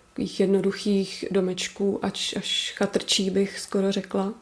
takových 0.08 0.40
jednoduchých 0.40 1.24
domečků, 1.30 2.04
až, 2.04 2.34
až 2.36 2.74
chatrčí 2.76 3.30
bych 3.30 3.60
skoro 3.60 3.92
řekla. 3.92 4.34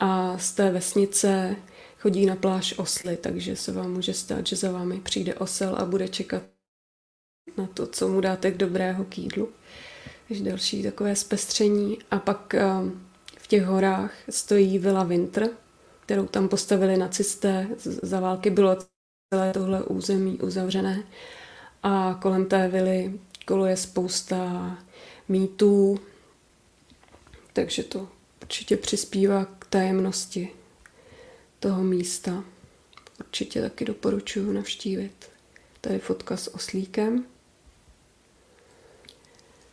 A 0.00 0.38
z 0.38 0.52
té 0.52 0.70
vesnice 0.70 1.56
chodí 1.98 2.26
na 2.26 2.36
pláž 2.36 2.74
osly, 2.78 3.16
takže 3.16 3.56
se 3.56 3.72
vám 3.72 3.92
může 3.92 4.14
stát, 4.14 4.46
že 4.46 4.56
za 4.56 4.72
vámi 4.72 5.00
přijde 5.00 5.34
osel 5.34 5.76
a 5.76 5.84
bude 5.84 6.08
čekat 6.08 6.42
na 7.56 7.66
to, 7.66 7.86
co 7.86 8.08
mu 8.08 8.20
dáte 8.20 8.50
k 8.50 8.56
dobrého 8.56 9.04
k 9.04 9.18
jídlu. 9.18 9.48
Takže 10.28 10.44
další 10.44 10.82
takové 10.82 11.16
zpestření. 11.16 11.98
A 12.10 12.18
pak 12.18 12.54
eh, 12.54 12.64
v 13.38 13.46
těch 13.46 13.64
horách 13.64 14.12
stojí 14.30 14.78
Villa 14.78 15.04
Winter, 15.04 15.48
kterou 16.00 16.26
tam 16.26 16.48
postavili 16.48 16.96
nacisté. 16.96 17.68
Za 18.02 18.20
války 18.20 18.50
bylo 18.50 18.76
celé 19.34 19.52
tohle 19.52 19.82
území 19.82 20.38
uzavřené. 20.38 21.02
A 21.82 22.18
kolem 22.22 22.46
té 22.46 22.68
vily 22.68 23.20
koluje 23.46 23.76
spousta 23.76 24.78
mýtů, 25.28 25.98
takže 27.52 27.82
to 27.82 28.08
určitě 28.42 28.76
přispívá 28.76 29.44
k 29.44 29.66
tajemnosti 29.66 30.52
toho 31.60 31.84
místa. 31.84 32.44
Určitě 33.20 33.60
taky 33.62 33.84
doporučuji 33.84 34.52
navštívit. 34.52 35.30
Tady 35.80 35.98
fotka 35.98 36.36
s 36.36 36.54
oslíkem. 36.54 37.24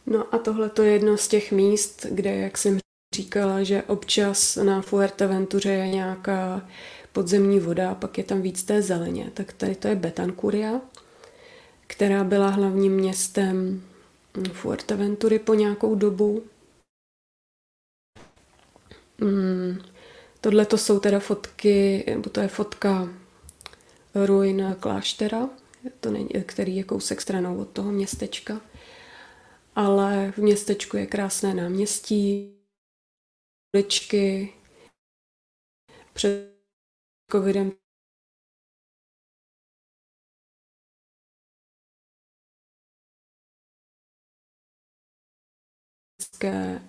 No 0.06 0.36
a 0.36 0.38
tohle 0.38 0.70
to 0.70 0.84
je 0.84 0.92
jedno 0.92 1.18
z 1.18 1.28
těch 1.28 1.52
míst, 1.52 2.06
kde, 2.10 2.36
jak 2.36 2.58
jsem 2.58 2.80
říkala, 3.16 3.64
že 3.64 3.84
občas 3.84 4.56
na 4.56 4.82
Fuerteventuře 4.82 5.70
je 5.70 5.88
nějaká 5.88 6.70
podzemní 7.14 7.60
voda, 7.60 7.96
pak 7.96 8.18
je 8.18 8.24
tam 8.24 8.42
víc 8.42 8.64
té 8.64 8.82
zeleně. 8.82 9.32
Tak 9.34 9.54
tady 9.54 9.76
to 9.76 9.88
je 9.88 9.96
Betancuria, 9.96 10.82
která 11.88 12.24
byla 12.24 12.50
hlavním 12.50 12.94
městem 12.94 13.84
Fuerteventury 14.54 15.40
po 15.40 15.54
nějakou 15.54 15.96
dobu. 15.96 16.44
Hmm. 19.20 19.82
Tohle 20.42 20.66
to 20.66 20.78
jsou 20.78 21.00
teda 21.00 21.20
fotky, 21.20 22.04
nebo 22.10 22.30
to 22.30 22.40
je 22.40 22.48
fotka 22.48 23.10
ruin 24.16 24.76
kláštera, 24.80 25.50
to 26.00 26.12
není, 26.12 26.30
který 26.46 26.76
je 26.76 26.84
kousek 26.84 27.22
stranou 27.22 27.58
od 27.58 27.70
toho 27.70 27.92
městečka 27.92 28.62
ale 29.76 30.32
v 30.32 30.38
městečku 30.38 30.98
je 30.98 31.06
krásné 31.06 31.54
náměstí, 31.54 32.58
uličky. 33.76 34.54
Před 36.14 36.54
covidem 37.32 37.72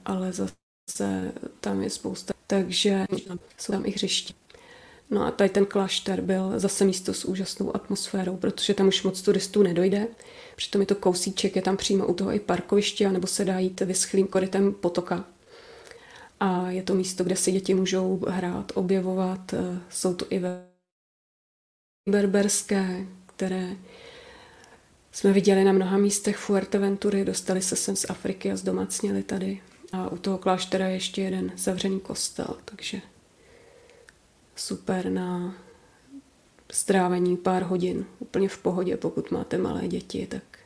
ale 0.04 0.32
zase 0.32 1.32
tam 1.60 1.82
je 1.82 1.90
spousta, 1.90 2.34
takže 2.46 3.04
jsou 3.58 3.72
tam 3.72 3.86
i 3.86 3.90
hřiště. 3.90 4.43
No 5.11 5.26
a 5.26 5.30
tady 5.30 5.50
ten 5.50 5.66
klášter 5.66 6.20
byl 6.20 6.52
zase 6.56 6.84
místo 6.84 7.14
s 7.14 7.25
úžasnou 7.25 7.76
atmosférou, 7.76 8.37
protože 8.37 8.75
tam 8.75 8.88
už 8.88 9.02
moc 9.02 9.23
turistů 9.23 9.62
nedojde. 9.62 10.06
Přitom 10.56 10.80
je 10.80 10.87
to 10.87 10.94
kousíček, 10.94 11.56
je 11.56 11.62
tam 11.62 11.76
přímo 11.76 12.06
u 12.06 12.14
toho 12.14 12.32
i 12.32 12.40
parkoviště, 12.40 13.11
nebo 13.11 13.26
se 13.26 13.44
dá 13.44 13.58
jít 13.58 13.80
vyschlým 13.80 14.26
korytem 14.26 14.75
potoka. 14.75 15.25
A 16.40 16.70
je 16.70 16.82
to 16.82 16.94
místo, 16.94 17.25
kde 17.25 17.37
si 17.37 17.52
děti 17.52 17.75
můžou 17.75 18.25
hrát, 18.28 18.73
objevovat. 18.75 19.54
Jsou 19.90 20.14
to 20.14 20.26
i 20.30 20.42
berberské, 22.11 23.06
které 23.26 23.76
jsme 25.12 25.32
viděli 25.32 25.64
na 25.64 25.73
mnoha 25.73 25.96
místech 25.96 26.37
Fuerteventury, 26.37 27.25
dostali 27.25 27.62
se 27.62 27.76
sem 27.76 27.96
z 27.96 28.11
Afriky 28.11 28.52
a 28.52 28.56
zdomacněli 28.56 29.23
tady. 29.23 29.61
A 29.92 30.08
u 30.08 30.16
toho 30.16 30.38
kláštera 30.38 30.87
je 30.87 30.94
ještě 30.94 31.23
jeden 31.23 31.52
zavřený 31.56 32.00
kostel, 32.00 32.56
takže 32.64 33.00
super 34.56 35.11
na 35.11 35.54
strávení 36.73 37.37
pár 37.37 37.62
hodin 37.62 38.06
úplně 38.18 38.49
v 38.49 38.58
pohodě, 38.58 38.96
pokud 38.96 39.30
máte 39.30 39.58
malé 39.58 39.88
děti, 39.88 40.26
tak, 40.26 40.58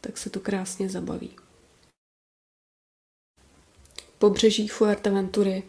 tak 0.00 0.18
se 0.18 0.30
to 0.30 0.40
krásně 0.40 0.88
zabaví. 0.88 1.30
Pobřeží 4.18 4.68
Fuerteventury 4.68 5.62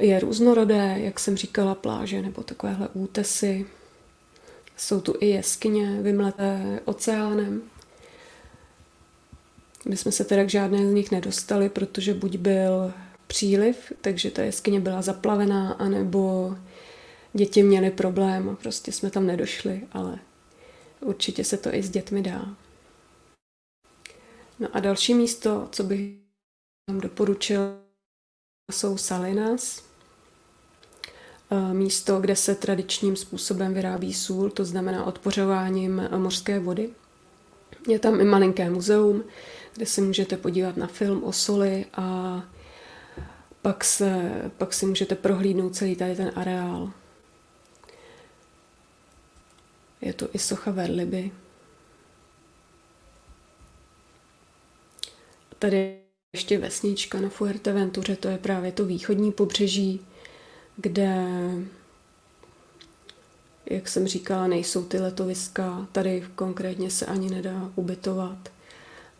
je 0.00 0.20
různorodé, 0.20 0.94
jak 0.98 1.20
jsem 1.20 1.36
říkala, 1.36 1.74
pláže 1.74 2.22
nebo 2.22 2.42
takovéhle 2.42 2.88
útesy. 2.92 3.66
Jsou 4.76 5.00
tu 5.00 5.14
i 5.20 5.26
jeskyně 5.26 6.02
vymleté 6.02 6.80
oceánem. 6.84 7.62
My 9.88 9.96
jsme 9.96 10.12
se 10.12 10.24
teda 10.24 10.44
k 10.44 10.50
žádné 10.50 10.78
z 10.90 10.92
nich 10.92 11.10
nedostali, 11.10 11.68
protože 11.68 12.14
buď 12.14 12.36
byl 12.36 12.92
příliv, 13.28 13.92
takže 14.00 14.30
ta 14.30 14.42
jeskyně 14.42 14.80
byla 14.80 15.02
zaplavená, 15.02 15.72
anebo 15.72 16.56
děti 17.32 17.62
měly 17.62 17.90
problém 17.90 18.48
a 18.48 18.54
prostě 18.54 18.92
jsme 18.92 19.10
tam 19.10 19.26
nedošli, 19.26 19.82
ale 19.92 20.18
určitě 21.00 21.44
se 21.44 21.56
to 21.56 21.74
i 21.74 21.82
s 21.82 21.90
dětmi 21.90 22.22
dá. 22.22 22.56
No 24.58 24.68
a 24.72 24.80
další 24.80 25.14
místo, 25.14 25.68
co 25.72 25.84
bych 25.84 26.14
vám 26.90 27.00
doporučil, 27.00 27.60
jsou 28.72 28.96
Salinas. 28.96 29.84
E, 31.50 31.74
místo, 31.74 32.20
kde 32.20 32.36
se 32.36 32.54
tradičním 32.54 33.16
způsobem 33.16 33.74
vyrábí 33.74 34.14
sůl, 34.14 34.50
to 34.50 34.64
znamená 34.64 35.04
odpořováním 35.04 36.08
mořské 36.16 36.60
vody. 36.60 36.90
Je 37.88 37.98
tam 37.98 38.20
i 38.20 38.24
malinké 38.24 38.70
muzeum, 38.70 39.24
kde 39.74 39.86
si 39.86 40.00
můžete 40.00 40.36
podívat 40.36 40.76
na 40.76 40.86
film 40.86 41.24
o 41.24 41.32
soli 41.32 41.86
a 41.92 42.42
pak, 43.68 43.84
se, 43.84 44.32
pak 44.58 44.74
si 44.74 44.86
můžete 44.86 45.14
prohlídnout 45.14 45.76
celý 45.76 45.96
tady 45.96 46.16
ten 46.16 46.32
areál. 46.36 46.92
Je 50.00 50.12
to 50.12 50.28
i 50.32 50.38
socha 50.38 50.70
Verliby. 50.70 51.30
Tady 55.58 55.98
ještě 56.32 56.58
vesnička 56.58 57.20
na 57.20 57.28
Fuerteventuře, 57.28 58.16
to 58.16 58.28
je 58.28 58.38
právě 58.38 58.72
to 58.72 58.84
východní 58.84 59.32
pobřeží. 59.32 60.06
kde, 60.76 61.26
jak 63.66 63.88
jsem 63.88 64.06
říkala, 64.06 64.46
nejsou 64.46 64.84
ty 64.84 64.98
letoviska. 64.98 65.88
Tady 65.92 66.24
konkrétně 66.34 66.90
se 66.90 67.06
ani 67.06 67.30
nedá 67.30 67.72
ubytovat, 67.74 68.52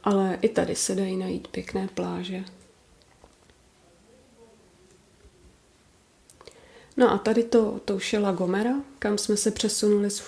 ale 0.05 0.39
i 0.43 0.49
tady 0.49 0.75
se 0.75 0.95
dají 0.95 1.17
najít 1.17 1.49
pěkné 1.49 1.89
pláže. 1.89 2.45
No 6.99 7.13
a 7.13 7.19
tady 7.19 7.43
to, 7.43 7.81
to 7.85 7.97
už 7.97 8.13
je 8.13 8.19
La 8.19 8.33
Gomera, 8.33 8.75
kam 8.99 9.19
jsme 9.19 9.37
se 9.37 9.51
přesunuli 9.51 10.11
z 10.11 10.21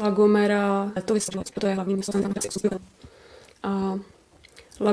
La 0.00 0.10
Gomera, 0.10 0.92
to 1.04 1.14
vysvětlilo, 1.14 1.44
to 1.60 1.66
je 1.66 1.74
hlavní 1.74 1.94
město 1.94 2.22
tam 2.22 2.32
A 3.62 3.94
La 4.80 4.92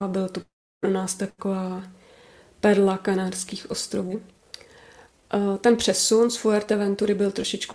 A 0.00 0.08
byl 0.08 0.28
to 0.28 0.40
pro 0.80 0.90
nás 0.90 1.14
taková 1.14 1.82
perla 2.60 2.98
kanárských 2.98 3.70
ostrovů. 3.70 4.22
Ten 5.60 5.76
přesun 5.76 6.30
z 6.30 6.36
Fuerteventury 6.36 7.14
byl 7.14 7.32
trošičku 7.32 7.74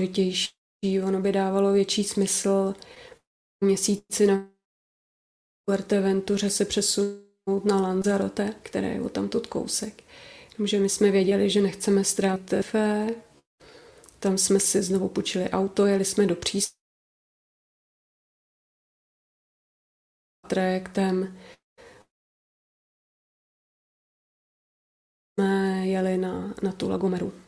složitější 0.00 0.63
ono 1.04 1.20
by 1.20 1.32
dávalo 1.32 1.72
větší 1.72 2.04
smysl 2.04 2.74
měsíci 3.64 4.26
na 4.26 4.48
Fuerteventuře 5.70 6.50
se 6.50 6.64
přesunout 6.64 7.64
na 7.64 7.80
Lanzarote, 7.80 8.54
které 8.62 8.88
je 8.88 9.10
tam 9.10 9.28
tut 9.28 9.46
kousek. 9.46 10.04
Že 10.64 10.78
my 10.78 10.88
jsme 10.88 11.10
věděli, 11.10 11.50
že 11.50 11.62
nechceme 11.62 12.04
ztrátit 12.04 12.62
fé. 12.62 13.06
Tam 14.18 14.38
jsme 14.38 14.60
si 14.60 14.82
znovu 14.82 15.08
půjčili 15.08 15.50
auto, 15.50 15.86
jeli 15.86 16.04
jsme 16.04 16.26
do 16.26 16.36
přístavu 16.36 16.84
trajektem. 20.48 21.38
Jsme 25.32 25.86
jeli 25.86 26.18
na, 26.18 26.54
na 26.62 26.72
tu 26.72 26.88
Lagomeru. 26.88 27.43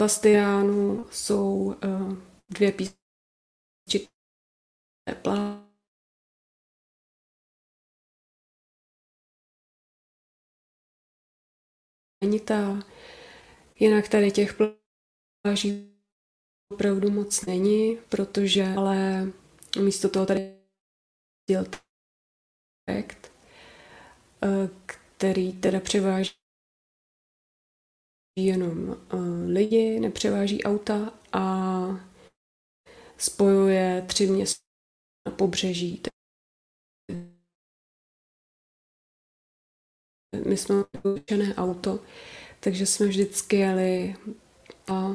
Bastiánu 0.00 1.06
jsou 1.10 1.54
uh, 1.54 2.16
dvě 2.48 2.72
písničky 2.72 4.08
plá. 5.22 5.66
ta. 12.44 12.82
Jinak 13.80 14.08
tady 14.08 14.30
těch 14.30 14.56
pláží 15.42 15.94
opravdu 16.72 17.10
moc 17.10 17.46
není, 17.46 17.96
protože 18.08 18.64
ale 18.64 19.26
místo 19.84 20.08
toho 20.08 20.26
tady 20.26 20.56
děl 21.50 21.64
projekt, 22.84 23.32
eh, 24.42 24.68
který 24.86 25.52
teda 25.52 25.80
převáží 25.80 26.39
jenom 28.46 28.88
uh, 28.88 28.98
lidi, 29.46 30.00
nepřeváží 30.00 30.64
auta 30.64 31.18
a 31.32 31.86
spojuje 33.18 34.04
tři 34.08 34.26
města 34.26 34.64
na 35.28 35.36
pobřeží. 35.36 36.02
My 40.48 40.56
jsme 40.56 40.74
učené 41.14 41.54
auto, 41.54 42.04
takže 42.60 42.86
jsme 42.86 43.06
vždycky 43.06 43.56
jeli 43.56 44.14
a 44.86 45.12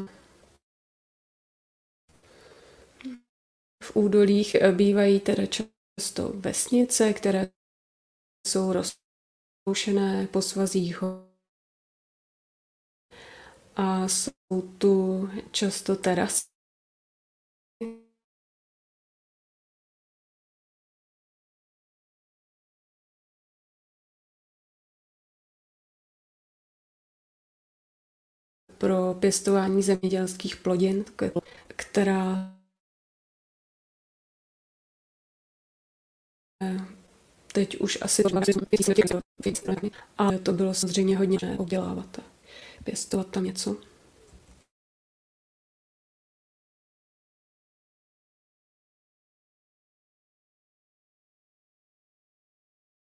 v 3.83 3.95
údolích 3.95 4.55
bývají 4.75 5.19
teda 5.19 5.43
často 5.45 6.29
vesnice, 6.33 7.13
které 7.13 7.49
jsou 8.47 8.73
rozloušené 8.73 10.27
po 10.27 10.41
svazích 10.41 11.03
a 13.75 14.07
jsou 14.07 14.61
tu 14.77 15.29
často 15.51 15.95
terasy. 15.95 16.55
pro 28.77 29.13
pěstování 29.13 29.83
zemědělských 29.83 30.55
plodin, 30.55 31.05
která 31.75 32.55
teď 37.53 37.77
už 37.77 37.97
asi 38.01 38.23
ale 40.17 40.39
to 40.39 40.53
bylo 40.53 40.73
samozřejmě 40.73 41.17
hodně 41.17 41.37
obdělávat 41.57 42.34
pěstovat 42.85 43.27
tam 43.27 43.43
něco. 43.43 43.77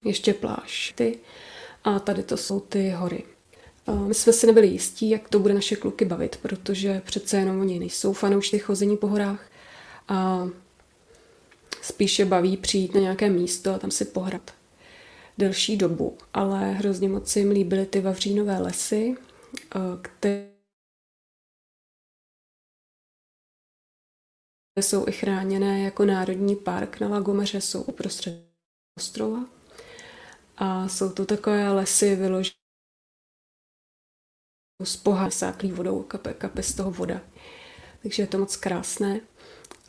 Ještě 0.06 0.34
pláž. 0.34 0.94
Ty. 0.96 1.20
A 1.84 2.00
tady 2.00 2.24
to 2.24 2.38
jsou 2.38 2.60
ty 2.60 2.90
hory. 2.90 3.24
My 4.08 4.14
jsme 4.14 4.34
si 4.34 4.48
nebyli 4.48 4.68
jistí, 4.68 5.10
jak 5.10 5.30
to 5.30 5.40
bude 5.40 5.54
naše 5.54 5.76
kluky 5.76 6.06
bavit, 6.06 6.38
protože 6.42 7.02
přece 7.06 7.38
jenom 7.38 7.60
oni 7.60 7.80
nejsou 7.80 8.14
fanoušci 8.14 8.60
chození 8.60 8.98
po 8.98 9.08
horách 9.08 9.50
a 10.08 10.48
spíše 11.82 12.26
baví 12.26 12.58
přijít 12.58 12.96
na 12.96 13.02
nějaké 13.02 13.30
místo 13.30 13.74
a 13.74 13.80
tam 13.80 13.92
si 13.92 14.06
pohrát 14.06 14.54
delší 15.38 15.78
dobu. 15.78 16.18
Ale 16.34 16.72
hrozně 16.72 17.10
moc 17.10 17.36
jim 17.36 17.52
líbily 17.52 17.86
ty 17.86 18.02
vavřínové 18.02 18.60
lesy, 18.60 19.16
které 20.02 20.56
jsou 24.82 25.08
i 25.08 25.12
chráněné 25.12 25.82
jako 25.82 26.06
národní 26.06 26.56
park 26.56 27.00
na 27.00 27.08
Lagomeře, 27.08 27.62
jsou 27.62 27.82
uprostřed 27.82 28.56
ostrova. 28.98 29.46
A 30.58 30.88
jsou 30.88 31.14
to 31.14 31.26
takové 31.26 31.72
lesy 31.72 32.16
vyložené 32.16 32.56
z 34.84 34.98
poha 34.98 35.30
vodou, 35.72 36.04
kape, 36.04 36.34
kape 36.34 36.64
z 36.64 36.76
toho 36.76 36.92
voda. 36.92 37.22
Takže 38.02 38.24
je 38.24 38.28
to 38.28 38.38
moc 38.38 38.56
krásné. 38.56 39.22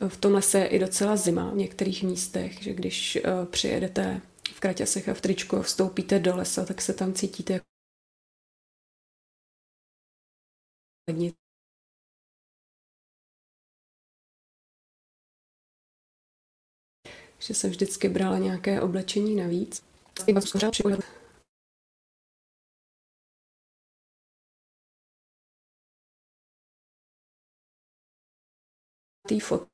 V 0.07 0.17
tom 0.17 0.33
lese 0.33 0.59
je 0.59 0.67
i 0.67 0.79
docela 0.79 1.15
zima 1.15 1.51
v 1.51 1.55
některých 1.55 2.03
místech, 2.03 2.63
že 2.63 2.73
když 2.73 3.15
uh, 3.15 3.45
přijedete 3.45 4.21
v 4.53 4.59
kraťasech 4.59 5.09
a 5.09 5.13
v 5.13 5.21
tričku 5.21 5.57
a 5.57 5.61
vstoupíte 5.61 6.19
do 6.19 6.35
lesa, 6.35 6.65
tak 6.65 6.81
se 6.81 6.93
tam 6.93 7.13
cítíte 7.13 7.53
jako 7.53 7.76
lednici 11.07 11.47
že 17.39 17.53
jsem 17.53 17.69
vždycky 17.69 18.09
brala 18.09 18.37
nějaké 18.37 18.81
oblečení 18.81 19.35
navíc. 19.35 19.83
té 29.27 29.39
fotce 29.39 29.67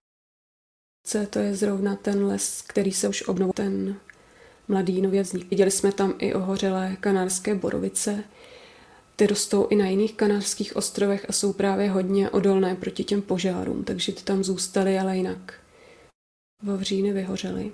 to 1.30 1.40
je 1.40 1.56
zrovna 1.56 1.96
ten 1.96 2.26
les, 2.26 2.62
který 2.62 2.92
se 2.92 3.10
už 3.10 3.28
obnovil, 3.28 3.54
ten 3.54 4.00
mladý 4.68 5.02
nově 5.02 5.24
vznik. 5.24 5.50
Viděli 5.50 5.72
jsme 5.72 5.92
tam 5.92 6.14
i 6.20 6.34
ohořelé 6.34 6.96
kanárské 6.96 7.56
borovice, 7.56 8.24
ty 9.16 9.28
rostou 9.28 9.68
i 9.68 9.76
na 9.76 9.88
jiných 9.88 10.14
kanárských 10.14 10.76
ostrovech 10.76 11.26
a 11.30 11.34
jsou 11.34 11.54
právě 11.54 11.90
hodně 11.90 12.30
odolné 12.30 12.76
proti 12.76 13.04
těm 13.04 13.22
požárům, 13.22 13.84
takže 13.84 14.12
ty 14.12 14.24
tam 14.24 14.44
zůstaly, 14.44 15.00
ale 15.00 15.18
jinak 15.18 15.54
vavříny 16.64 17.14
vyhořely. 17.14 17.72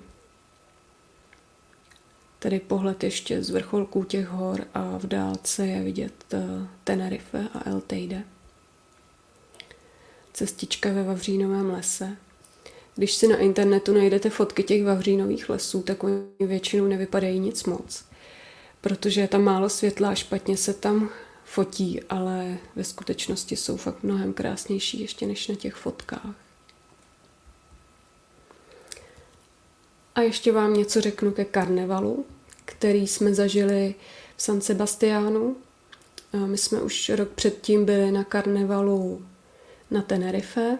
Tady 2.38 2.60
pohled 2.60 3.04
ještě 3.04 3.42
z 3.42 3.50
vrcholků 3.50 4.04
těch 4.04 4.26
hor 4.26 4.66
a 4.74 4.98
v 4.98 5.06
dálce 5.06 5.66
je 5.66 5.82
vidět 5.82 6.24
eh, 6.32 6.38
Tenerife 6.84 7.48
a 7.54 7.70
El 7.70 7.80
Teide. 7.80 8.22
cestička 10.32 10.92
ve 10.92 11.02
Vavřínovém 11.02 11.70
lese. 11.70 12.16
Když 12.96 13.14
si 13.14 13.28
na 13.28 13.36
internetu 13.36 13.94
najdete 13.94 14.30
fotky 14.30 14.62
těch 14.62 14.84
Vavřínových 14.84 15.48
lesů, 15.48 15.82
tak 15.82 16.04
oni 16.04 16.22
většinou 16.40 16.86
nevypadají 16.86 17.38
nic 17.38 17.64
moc. 17.64 18.04
Protože 18.80 19.20
je 19.20 19.28
tam 19.28 19.42
málo 19.42 19.68
světla 19.68 20.08
a 20.10 20.14
špatně 20.14 20.56
se 20.56 20.74
tam 20.74 21.10
fotí, 21.50 22.02
ale 22.02 22.58
ve 22.76 22.84
skutečnosti 22.84 23.56
jsou 23.56 23.76
fakt 23.76 24.02
mnohem 24.02 24.32
krásnější 24.32 25.00
ještě 25.00 25.26
než 25.26 25.48
na 25.48 25.54
těch 25.54 25.74
fotkách. 25.74 26.34
A 30.14 30.20
ještě 30.20 30.52
vám 30.52 30.74
něco 30.74 31.00
řeknu 31.00 31.32
ke 31.32 31.44
karnevalu, 31.44 32.26
který 32.64 33.06
jsme 33.06 33.34
zažili 33.34 33.94
v 34.36 34.42
San 34.42 34.60
Sebastiánu. 34.60 35.56
My 36.46 36.58
jsme 36.58 36.82
už 36.82 37.08
rok 37.08 37.28
předtím 37.28 37.84
byli 37.84 38.12
na 38.12 38.24
karnevalu 38.24 39.26
na 39.90 40.02
Tenerife, 40.02 40.78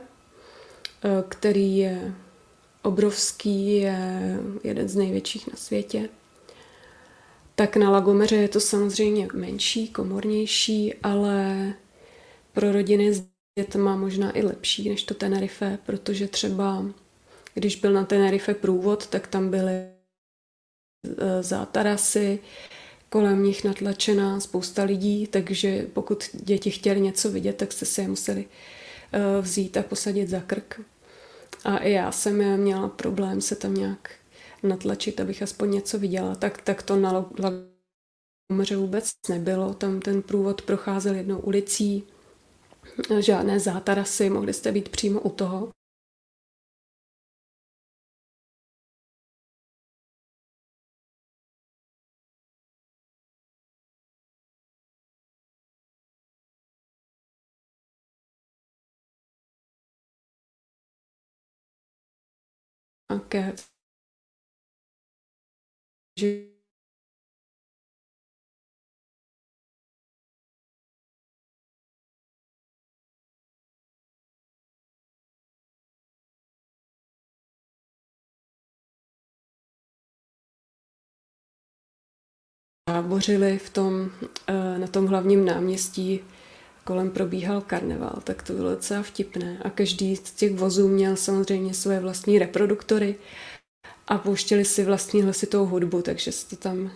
který 1.28 1.76
je 1.76 2.14
obrovský, 2.82 3.76
je 3.76 4.38
jeden 4.64 4.88
z 4.88 4.96
největších 4.96 5.46
na 5.46 5.56
světě. 5.56 6.08
Tak 7.60 7.76
na 7.76 7.90
Lagomeře 7.90 8.36
je 8.36 8.48
to 8.48 8.60
samozřejmě 8.60 9.28
menší, 9.34 9.88
komornější, 9.88 10.94
ale 10.94 11.72
pro 12.52 12.72
rodiny 12.72 13.14
s 13.14 13.26
dětma 13.58 13.96
možná 13.96 14.36
i 14.38 14.42
lepší 14.42 14.88
než 14.88 15.02
to 15.02 15.14
Tenerife, 15.14 15.78
protože 15.86 16.28
třeba 16.28 16.84
když 17.54 17.76
byl 17.76 17.92
na 17.92 18.04
Tenerife 18.04 18.54
průvod, 18.54 19.06
tak 19.06 19.26
tam 19.26 19.50
byly 19.50 19.72
e, 19.72 19.92
zátarasy, 21.42 22.38
kolem 23.08 23.44
nich 23.44 23.64
natlačená 23.64 24.40
spousta 24.40 24.82
lidí, 24.82 25.26
takže 25.26 25.86
pokud 25.92 26.24
děti 26.32 26.70
chtěli 26.70 27.00
něco 27.00 27.30
vidět, 27.30 27.56
tak 27.56 27.72
jste 27.72 27.86
si 27.86 28.00
je 28.00 28.08
museli 28.08 28.44
e, 29.12 29.40
vzít 29.40 29.76
a 29.76 29.82
posadit 29.82 30.28
za 30.28 30.40
krk. 30.40 30.80
A 31.64 31.78
i 31.78 31.92
já 31.92 32.12
jsem 32.12 32.56
měla 32.56 32.88
problém 32.88 33.40
se 33.40 33.56
tam 33.56 33.74
nějak 33.74 34.19
natlačit, 34.62 35.20
abych 35.20 35.42
aspoň 35.42 35.70
něco 35.70 35.98
viděla. 35.98 36.34
Tak, 36.34 36.62
tak 36.62 36.82
to 36.82 36.96
na 36.96 37.12
Lagomeře 37.38 38.76
vůbec 38.76 39.10
nebylo. 39.28 39.74
Tam 39.74 40.00
ten 40.00 40.22
průvod 40.22 40.62
procházel 40.62 41.14
jednou 41.14 41.38
ulicí, 41.38 42.04
žádné 43.18 43.60
zátarasy, 43.60 44.30
mohli 44.30 44.52
jste 44.52 44.72
být 44.72 44.88
přímo 44.88 45.20
u 45.20 45.30
toho. 45.30 45.70
ke 63.30 63.54
že 66.18 66.50
bořili 83.02 83.58
v 83.58 83.70
tom, 83.70 84.10
eh, 84.46 84.78
na 84.78 84.86
tom 84.86 85.06
hlavním 85.06 85.44
náměstí 85.44 86.20
kolem 86.84 87.10
probíhal 87.10 87.60
karneval, 87.60 88.18
tak 88.24 88.42
to 88.42 88.52
bylo 88.52 88.70
docela 88.70 89.02
vtipné. 89.02 89.58
A 89.62 89.70
každý 89.70 90.16
z 90.16 90.32
těch 90.32 90.54
vozů 90.54 90.88
měl 90.88 91.16
samozřejmě 91.16 91.74
své 91.74 92.00
vlastní 92.00 92.38
reproduktory 92.38 93.14
a 94.08 94.18
pouštěli 94.18 94.64
si 94.64 94.84
vlastní 94.84 95.22
hlasitou 95.22 95.66
hudbu, 95.66 96.02
takže 96.02 96.32
se 96.32 96.48
to 96.48 96.56
tam 96.56 96.90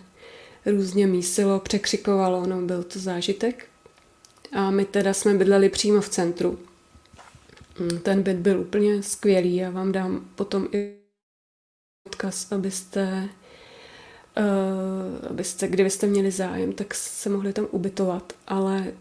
různě 0.65 1.07
mísilo, 1.07 1.59
překřikovalo, 1.59 2.45
no 2.45 2.61
byl 2.61 2.83
to 2.83 2.99
zážitek. 2.99 3.65
A 4.51 4.71
my 4.71 4.85
teda 4.85 5.13
jsme 5.13 5.33
bydleli 5.33 5.69
přímo 5.69 6.01
v 6.01 6.09
centru. 6.09 6.59
Mm, 7.79 7.99
ten 7.99 8.23
byt 8.23 8.37
byl 8.37 8.59
úplně 8.59 9.03
skvělý, 9.03 9.55
já 9.55 9.69
vám 9.69 9.91
dám 9.91 10.29
potom 10.35 10.67
i 10.71 10.95
odkaz, 12.07 12.51
abyste, 12.51 13.29
uh, 14.37 15.27
abyste, 15.29 15.67
kdybyste 15.67 16.07
měli 16.07 16.31
zájem, 16.31 16.73
tak 16.73 16.93
se 16.93 17.29
mohli 17.29 17.53
tam 17.53 17.67
ubytovat, 17.71 18.33
ale 18.47 18.93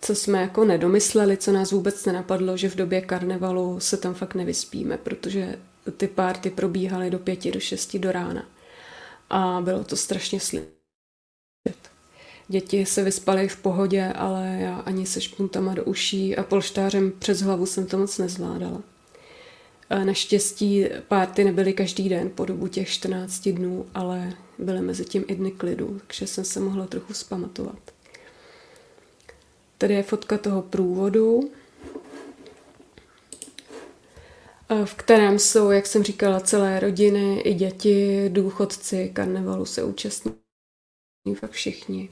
co 0.00 0.14
jsme 0.14 0.40
jako 0.40 0.64
nedomysleli, 0.64 1.36
co 1.36 1.52
nás 1.52 1.72
vůbec 1.72 2.04
nenapadlo, 2.04 2.56
že 2.56 2.68
v 2.68 2.76
době 2.76 3.00
karnevalu 3.00 3.80
se 3.80 3.96
tam 3.96 4.14
fakt 4.14 4.34
nevyspíme, 4.34 4.98
protože 4.98 5.58
ty 5.96 6.08
párty 6.08 6.50
probíhaly 6.50 7.10
do 7.10 7.18
pěti, 7.18 7.52
do 7.52 7.60
šesti 7.60 7.98
do 7.98 8.12
rána. 8.12 8.48
A 9.30 9.60
bylo 9.60 9.84
to 9.84 9.96
strašně 9.96 10.40
slyšet. 10.40 10.68
Děti 12.48 12.86
se 12.86 13.02
vyspaly 13.02 13.48
v 13.48 13.56
pohodě, 13.56 14.12
ale 14.16 14.58
já 14.60 14.76
ani 14.76 15.06
se 15.06 15.20
špuntama 15.20 15.74
do 15.74 15.84
uší 15.84 16.36
a 16.36 16.42
polštářem 16.42 17.12
přes 17.18 17.40
hlavu 17.40 17.66
jsem 17.66 17.86
to 17.86 17.98
moc 17.98 18.18
nezvládala. 18.18 18.82
Naštěstí 20.04 20.86
párty 21.08 21.44
nebyly 21.44 21.72
každý 21.72 22.08
den 22.08 22.30
po 22.34 22.44
dobu 22.44 22.68
těch 22.68 22.88
14 22.88 23.48
dnů, 23.48 23.86
ale 23.94 24.32
byly 24.58 24.80
mezi 24.80 25.04
tím 25.04 25.24
i 25.28 25.34
dny 25.34 25.50
klidu, 25.50 26.00
takže 26.06 26.26
jsem 26.26 26.44
se 26.44 26.60
mohla 26.60 26.86
trochu 26.86 27.14
spamatovat. 27.14 27.78
Tady 29.78 29.94
je 29.94 30.02
fotka 30.02 30.38
toho 30.38 30.62
průvodu, 30.62 31.50
v 34.84 34.94
kterém 34.94 35.38
jsou, 35.38 35.70
jak 35.70 35.86
jsem 35.86 36.02
říkala, 36.02 36.40
celé 36.40 36.80
rodiny, 36.80 37.40
i 37.40 37.54
děti, 37.54 38.28
důchodci, 38.28 39.10
karnevalu 39.14 39.64
se 39.64 39.84
účastní 39.84 40.34
fakt 41.34 41.50
všichni. 41.50 42.10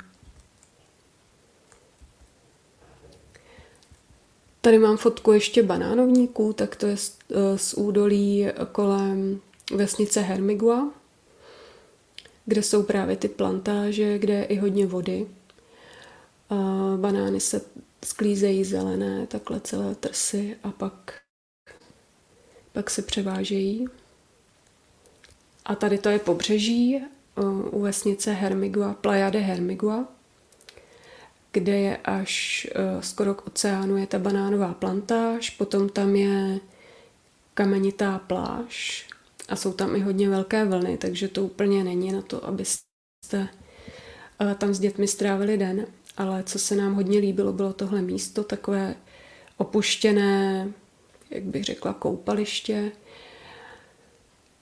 Tady 4.61 4.79
mám 4.79 4.97
fotku 4.97 5.33
ještě 5.33 5.63
banánovníků, 5.63 6.53
tak 6.53 6.77
to 6.77 6.87
je 6.87 6.97
z, 6.97 7.19
z 7.57 7.75
údolí 7.75 8.47
kolem 8.73 9.41
vesnice 9.75 10.21
Hermigua, 10.21 10.93
kde 12.47 12.63
jsou 12.63 12.83
právě 12.83 13.17
ty 13.17 13.29
plantáže, 13.29 14.19
kde 14.19 14.35
je 14.35 14.45
i 14.45 14.57
hodně 14.57 14.87
vody. 14.87 15.27
Banány 16.97 17.41
se 17.41 17.61
sklízejí 18.05 18.65
zelené, 18.65 19.27
takhle 19.27 19.61
celé 19.61 19.95
trsy 19.95 20.57
a 20.63 20.71
pak, 20.71 21.22
pak 22.73 22.91
se 22.91 23.03
převážejí. 23.03 23.87
A 25.65 25.75
tady 25.75 25.99
to 25.99 26.09
je 26.09 26.19
pobřeží 26.19 27.03
u 27.71 27.81
vesnice 27.81 28.33
Hermigua, 28.33 28.95
Playa 28.95 29.31
de 29.31 29.39
Hermigua, 29.39 30.05
kde 31.53 31.79
je 31.79 31.97
až 31.97 32.67
skoro 33.01 33.35
k 33.35 33.47
oceánu 33.47 33.97
je 33.97 34.07
ta 34.07 34.19
banánová 34.19 34.75
plantáž, 34.75 35.51
potom 35.51 35.89
tam 35.89 36.17
je 36.17 36.61
kamenitá 37.55 38.19
pláž 38.19 39.07
a 39.49 39.57
jsou 39.57 39.73
tam 39.73 39.97
i 39.97 40.01
hodně 40.01 40.29
velké 40.29 40.65
vlny, 40.65 40.99
takže 40.99 41.29
to 41.29 41.45
úplně 41.45 41.85
není 41.85 42.13
na 42.13 42.23
to, 42.23 42.47
abyste 42.47 43.49
tam 44.59 44.75
s 44.75 44.79
dětmi 44.79 45.09
strávili 45.09 45.59
den 45.59 45.87
ale 46.17 46.43
co 46.43 46.59
se 46.59 46.77
nám 46.77 46.95
hodně 46.95 47.19
líbilo, 47.19 47.53
bylo 47.53 47.73
tohle 47.73 48.03
místo, 48.03 48.45
takové 48.45 48.95
opuštěné, 49.57 50.69
jak 51.33 51.43
bych 51.43 51.65
řekla, 51.65 51.93
koupaliště. 51.93 52.93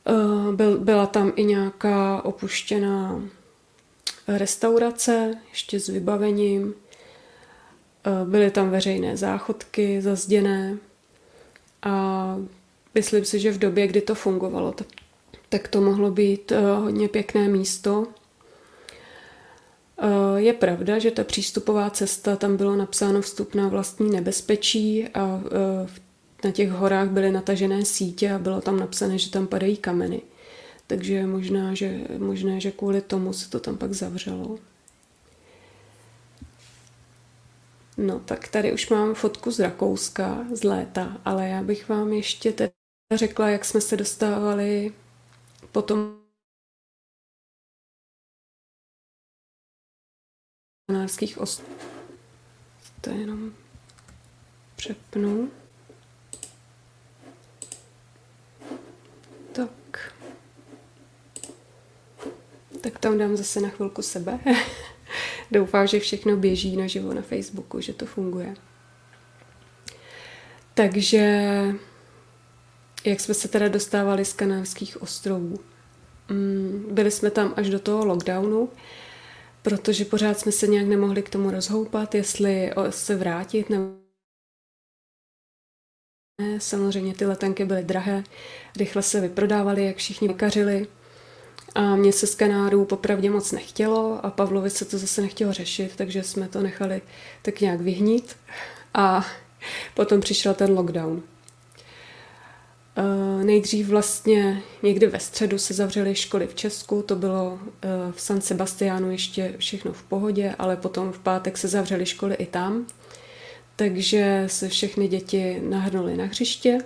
Eh, 0.07 0.53
byl, 0.53 0.79
byla 0.79 1.07
tam 1.07 1.33
i 1.37 1.45
nějaká 1.45 2.25
opuštěná 2.25 3.23
restaurace, 4.29 5.35
ještě 5.51 5.81
s 5.81 5.89
vybavením. 5.89 6.75
Eh, 8.05 8.25
byly 8.25 8.51
tam 8.51 8.71
veřejné 8.71 9.17
záchodky 9.17 10.03
zazděné 10.03 10.77
a 11.83 12.37
myslím 12.95 13.25
si, 13.25 13.39
že 13.39 13.53
v 13.53 13.59
době, 13.59 13.87
kdy 13.87 14.01
to 14.01 14.15
fungovalo, 14.15 14.75
tak, 15.49 15.69
to 15.69 15.81
mohlo 15.81 16.11
být 16.11 16.53
eh, 16.53 16.61
hodně 16.61 17.09
pěkné 17.09 17.49
místo. 17.49 18.07
Je 20.37 20.53
pravda, 20.53 20.99
že 20.99 21.11
ta 21.11 21.25
přístupová 21.25 21.91
cesta, 21.91 22.37
tam 22.37 22.57
bylo 22.57 22.77
napsáno 22.77 23.21
vstup 23.21 23.55
na 23.55 23.69
vlastní 23.69 24.11
nebezpečí 24.11 25.09
a 25.09 25.43
eh, 25.47 25.87
na 26.45 26.51
těch 26.51 26.71
horách 26.71 27.09
byly 27.09 27.33
natažené 27.33 27.85
sítě 27.85 28.33
a 28.33 28.39
bylo 28.39 28.61
tam 28.61 28.81
napsané, 28.81 29.19
že 29.19 29.31
tam 29.31 29.47
padají 29.47 29.77
kameny. 29.77 30.23
Takže 30.87 31.27
možná, 31.27 31.75
že, 31.75 32.01
možná, 32.19 32.59
že 32.59 32.71
kvůli 32.71 33.01
tomu 33.01 33.33
se 33.33 33.51
to 33.51 33.61
tam 33.61 33.79
pak 33.79 33.93
zavřelo. 33.93 34.59
No, 37.97 38.21
tak 38.21 38.49
tady 38.49 38.73
už 38.73 38.89
mám 38.89 39.15
fotku 39.15 39.51
z 39.51 39.61
Rakouska, 39.61 40.47
z 40.55 40.65
léta, 40.65 41.21
ale 41.25 41.49
já 41.49 41.63
bych 41.63 41.89
vám 41.89 42.13
ještě 42.13 42.53
teda 42.53 42.73
řekla, 43.15 43.49
jak 43.49 43.65
jsme 43.65 43.81
se 43.81 43.97
dostávali 43.97 44.93
potom 45.73 46.21
Kanárských 50.91 51.39
ostrovů. 51.39 51.75
To 53.01 53.11
jenom 53.11 53.55
přepnu. 54.77 55.51
Tak. 59.53 60.15
Tak 62.91 63.01
tam 63.01 63.19
dám 63.19 63.37
zase 63.37 63.61
na 63.61 63.69
chvilku 63.69 64.03
sebe. 64.03 64.39
Doufám, 65.51 65.87
že 65.87 66.01
všechno 66.01 66.37
běží 66.37 66.77
naživo 66.77 67.15
na 67.15 67.23
Facebooku, 67.23 67.81
že 67.81 67.93
to 67.93 68.07
funguje. 68.07 68.55
Takže 70.75 71.43
jak 73.05 73.21
jsme 73.21 73.35
se 73.35 73.49
teda 73.49 73.69
dostávali 73.69 74.25
z 74.25 74.33
Kanárských 74.33 75.03
ostrovů? 75.03 75.59
Mm, 76.29 76.87
byli 76.91 77.11
jsme 77.11 77.31
tam 77.31 77.55
až 77.57 77.71
do 77.71 77.79
toho 77.79 78.07
lockdownu, 78.07 78.69
protože 79.63 80.05
pořád 80.05 80.39
jsme 80.39 80.53
se 80.53 80.67
nějak 80.67 80.87
nemohli 80.87 81.23
k 81.23 81.31
tomu 81.31 81.51
rozhoupat, 81.51 82.15
jestli 82.15 82.73
se 82.91 83.17
vrátit 83.17 83.71
nebo 83.71 84.01
Samozřejmě 86.59 87.15
ty 87.15 87.27
letenky 87.27 87.65
byly 87.65 87.85
drahé, 87.85 88.25
rychle 88.77 89.03
se 89.03 89.21
vyprodávaly, 89.21 89.85
jak 89.85 89.97
všichni 89.97 90.29
vykařili. 90.29 90.87
A 91.75 91.97
mě 91.97 92.13
se 92.13 92.27
z 92.27 92.35
Kanárů 92.35 92.85
popravdě 92.85 93.31
moc 93.31 93.53
nechtělo 93.53 94.21
a 94.23 94.31
Pavlovi 94.31 94.71
se 94.71 94.85
to 94.85 94.99
zase 94.99 95.23
nechtělo 95.23 95.53
řešit, 95.53 95.93
takže 95.97 96.23
jsme 96.23 96.49
to 96.49 96.63
nechali 96.63 97.03
tak 97.43 97.61
nějak 97.61 97.81
vyhnít. 97.81 98.37
A 98.95 99.27
potom 99.95 100.21
přišel 100.21 100.55
ten 100.55 100.73
lockdown. 100.73 101.23
Uh, 102.99 103.45
nejdřív 103.45 103.89
vlastně 103.89 104.63
někdy 104.83 105.07
ve 105.07 105.21
středu 105.21 105.59
se 105.59 105.75
zavřely 105.75 106.15
školy 106.15 106.47
v 106.47 106.55
Česku, 106.55 107.03
to 107.03 107.17
bylo 107.17 107.53
uh, 107.53 107.61
v 108.13 108.21
San 108.21 108.41
Sebastianu 108.41 109.11
ještě 109.11 109.55
všechno 109.59 109.93
v 109.93 110.03
pohodě, 110.03 110.55
ale 110.59 110.77
potom 110.77 111.13
v 111.13 111.19
pátek 111.19 111.59
se 111.59 111.69
zavřely 111.69 112.07
školy 112.07 112.35
i 112.35 112.47
tam. 112.47 112.87
Takže 113.77 114.45
se 114.47 114.69
všechny 114.69 115.09
děti 115.09 115.61
nahrnuly 115.63 116.17
na 116.17 116.25
hřiště 116.25 116.79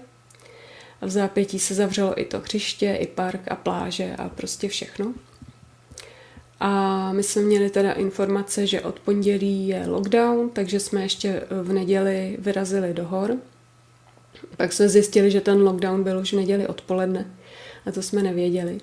v 1.05 1.11
zápětí 1.11 1.59
se 1.59 1.75
zavřelo 1.75 2.21
i 2.21 2.25
to 2.25 2.40
hřiště, 2.40 2.95
i 3.01 3.07
park 3.07 3.40
a 3.49 3.57
pláže 3.57 4.17
a 4.19 4.29
prostě 4.29 4.69
všechno. 4.69 5.14
A 6.61 7.12
my 7.12 7.23
jsme 7.23 7.43
měli 7.43 7.71
teda 7.71 7.93
informace, 7.93 8.67
že 8.67 8.81
od 8.81 9.01
pondělí 9.01 9.69
je 9.69 9.87
lockdown, 9.87 10.51
takže 10.51 10.81
jsme 10.81 11.03
ještě 11.03 11.43
v 11.62 11.73
neděli 11.73 12.37
vyrazili 12.40 12.95
do 12.95 13.05
hor. 13.05 13.37
Pak 14.57 14.73
jsme 14.73 14.88
zjistili, 14.88 15.31
že 15.31 15.40
ten 15.40 15.62
lockdown 15.62 16.03
byl 16.03 16.19
už 16.19 16.33
v 16.33 16.37
neděli 16.37 16.67
odpoledne 16.67 17.27
a 17.87 17.93
to 17.93 18.03
jsme 18.03 18.23
nevěděli. 18.23 18.79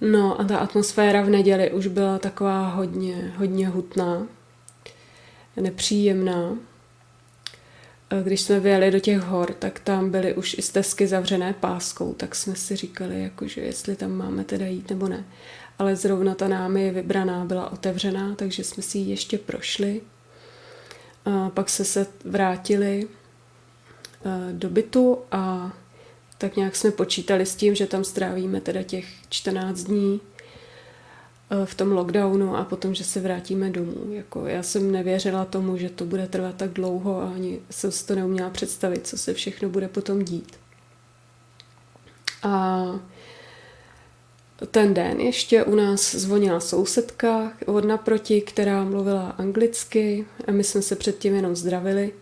No 0.00 0.40
a 0.40 0.44
ta 0.44 0.58
atmosféra 0.58 1.22
v 1.22 1.30
neděli 1.30 1.72
už 1.72 1.86
byla 1.86 2.18
taková 2.18 2.68
hodně, 2.68 3.34
hodně 3.36 3.68
hutná, 3.68 4.26
nepříjemná. 5.56 6.56
Když 8.22 8.40
jsme 8.40 8.60
vyjeli 8.60 8.90
do 8.90 9.00
těch 9.00 9.18
hor, 9.18 9.52
tak 9.52 9.80
tam 9.80 10.10
byly 10.10 10.34
už 10.34 10.58
i 10.58 10.62
stezky 10.62 11.06
zavřené 11.06 11.52
páskou, 11.52 12.14
tak 12.14 12.34
jsme 12.34 12.56
si 12.56 12.76
říkali, 12.76 13.22
jakože 13.22 13.60
jestli 13.60 13.96
tam 13.96 14.12
máme 14.12 14.44
teda 14.44 14.66
jít 14.66 14.90
nebo 14.90 15.08
ne. 15.08 15.24
Ale 15.78 15.96
zrovna 15.96 16.34
ta 16.34 16.48
námi 16.48 16.90
vybraná 16.90 17.44
byla 17.44 17.72
otevřená, 17.72 18.34
takže 18.34 18.64
jsme 18.64 18.82
si 18.82 18.98
ji 18.98 19.10
ještě 19.10 19.38
prošli. 19.38 20.00
A 21.24 21.50
pak 21.50 21.70
se 21.70 21.84
se 21.84 22.06
vrátili 22.24 23.08
eh, 24.24 24.52
do 24.52 24.70
bytu 24.70 25.18
a 25.30 25.72
tak 26.38 26.56
nějak 26.56 26.76
jsme 26.76 26.90
počítali 26.90 27.46
s 27.46 27.54
tím, 27.54 27.74
že 27.74 27.86
tam 27.86 28.04
strávíme 28.04 28.60
teda 28.60 28.82
těch 28.82 29.06
14 29.28 29.82
dní 29.82 30.20
v 31.64 31.74
tom 31.74 31.92
lockdownu 31.92 32.56
a 32.56 32.64
potom, 32.64 32.94
že 32.94 33.04
se 33.04 33.20
vrátíme 33.20 33.70
domů. 33.70 34.06
Jako 34.10 34.46
já 34.46 34.62
jsem 34.62 34.92
nevěřila 34.92 35.44
tomu, 35.44 35.76
že 35.76 35.90
to 35.90 36.04
bude 36.04 36.26
trvat 36.28 36.54
tak 36.56 36.70
dlouho 36.70 37.20
a 37.20 37.32
ani 37.34 37.60
jsem 37.70 37.92
si 37.92 38.06
to 38.06 38.14
neuměla 38.14 38.50
představit, 38.50 39.06
co 39.06 39.18
se 39.18 39.34
všechno 39.34 39.68
bude 39.68 39.88
potom 39.88 40.24
dít. 40.24 40.56
A 42.42 42.84
ten 44.70 44.94
den 44.94 45.20
ještě 45.20 45.64
u 45.64 45.74
nás 45.74 46.14
zvonila 46.14 46.60
sousedka 46.60 47.52
od 47.66 47.84
naproti, 47.84 48.40
která 48.40 48.84
mluvila 48.84 49.30
anglicky 49.30 50.26
a 50.48 50.52
my 50.52 50.64
jsme 50.64 50.82
se 50.82 50.96
předtím 50.96 51.34
jenom 51.34 51.56
zdravili. 51.56 52.12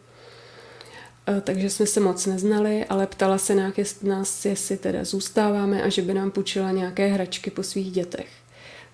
Eh, 1.29 1.41
takže 1.41 1.71
jsme 1.71 1.87
se 1.87 2.01
moc 2.01 2.27
neznali, 2.27 2.85
ale 2.85 3.07
ptala 3.07 3.39
se 3.39 3.73
nás, 4.03 4.45
jestli 4.45 4.77
teda 4.77 5.05
zůstáváme 5.05 5.83
a 5.83 5.89
že 5.89 6.03
by 6.03 6.15
nám 6.15 6.31
půjčila 6.31 6.71
nějaké 6.71 7.07
hračky 7.07 7.51
po 7.51 7.63
svých 7.63 7.93
dětech 7.93 8.42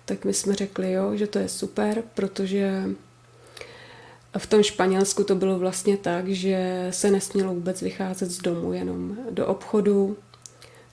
tak 0.09 0.25
my 0.25 0.33
jsme 0.33 0.55
řekli, 0.55 0.91
jo, 0.91 1.15
že 1.15 1.27
to 1.27 1.39
je 1.39 1.49
super, 1.49 2.03
protože 2.15 2.83
v 4.37 4.47
tom 4.47 4.63
Španělsku 4.63 5.23
to 5.23 5.35
bylo 5.35 5.59
vlastně 5.59 5.97
tak, 5.97 6.27
že 6.27 6.87
se 6.89 7.11
nesmělo 7.11 7.53
vůbec 7.53 7.81
vycházet 7.81 8.31
z 8.31 8.37
domu, 8.37 8.73
jenom 8.73 9.17
do 9.31 9.47
obchodu 9.47 10.17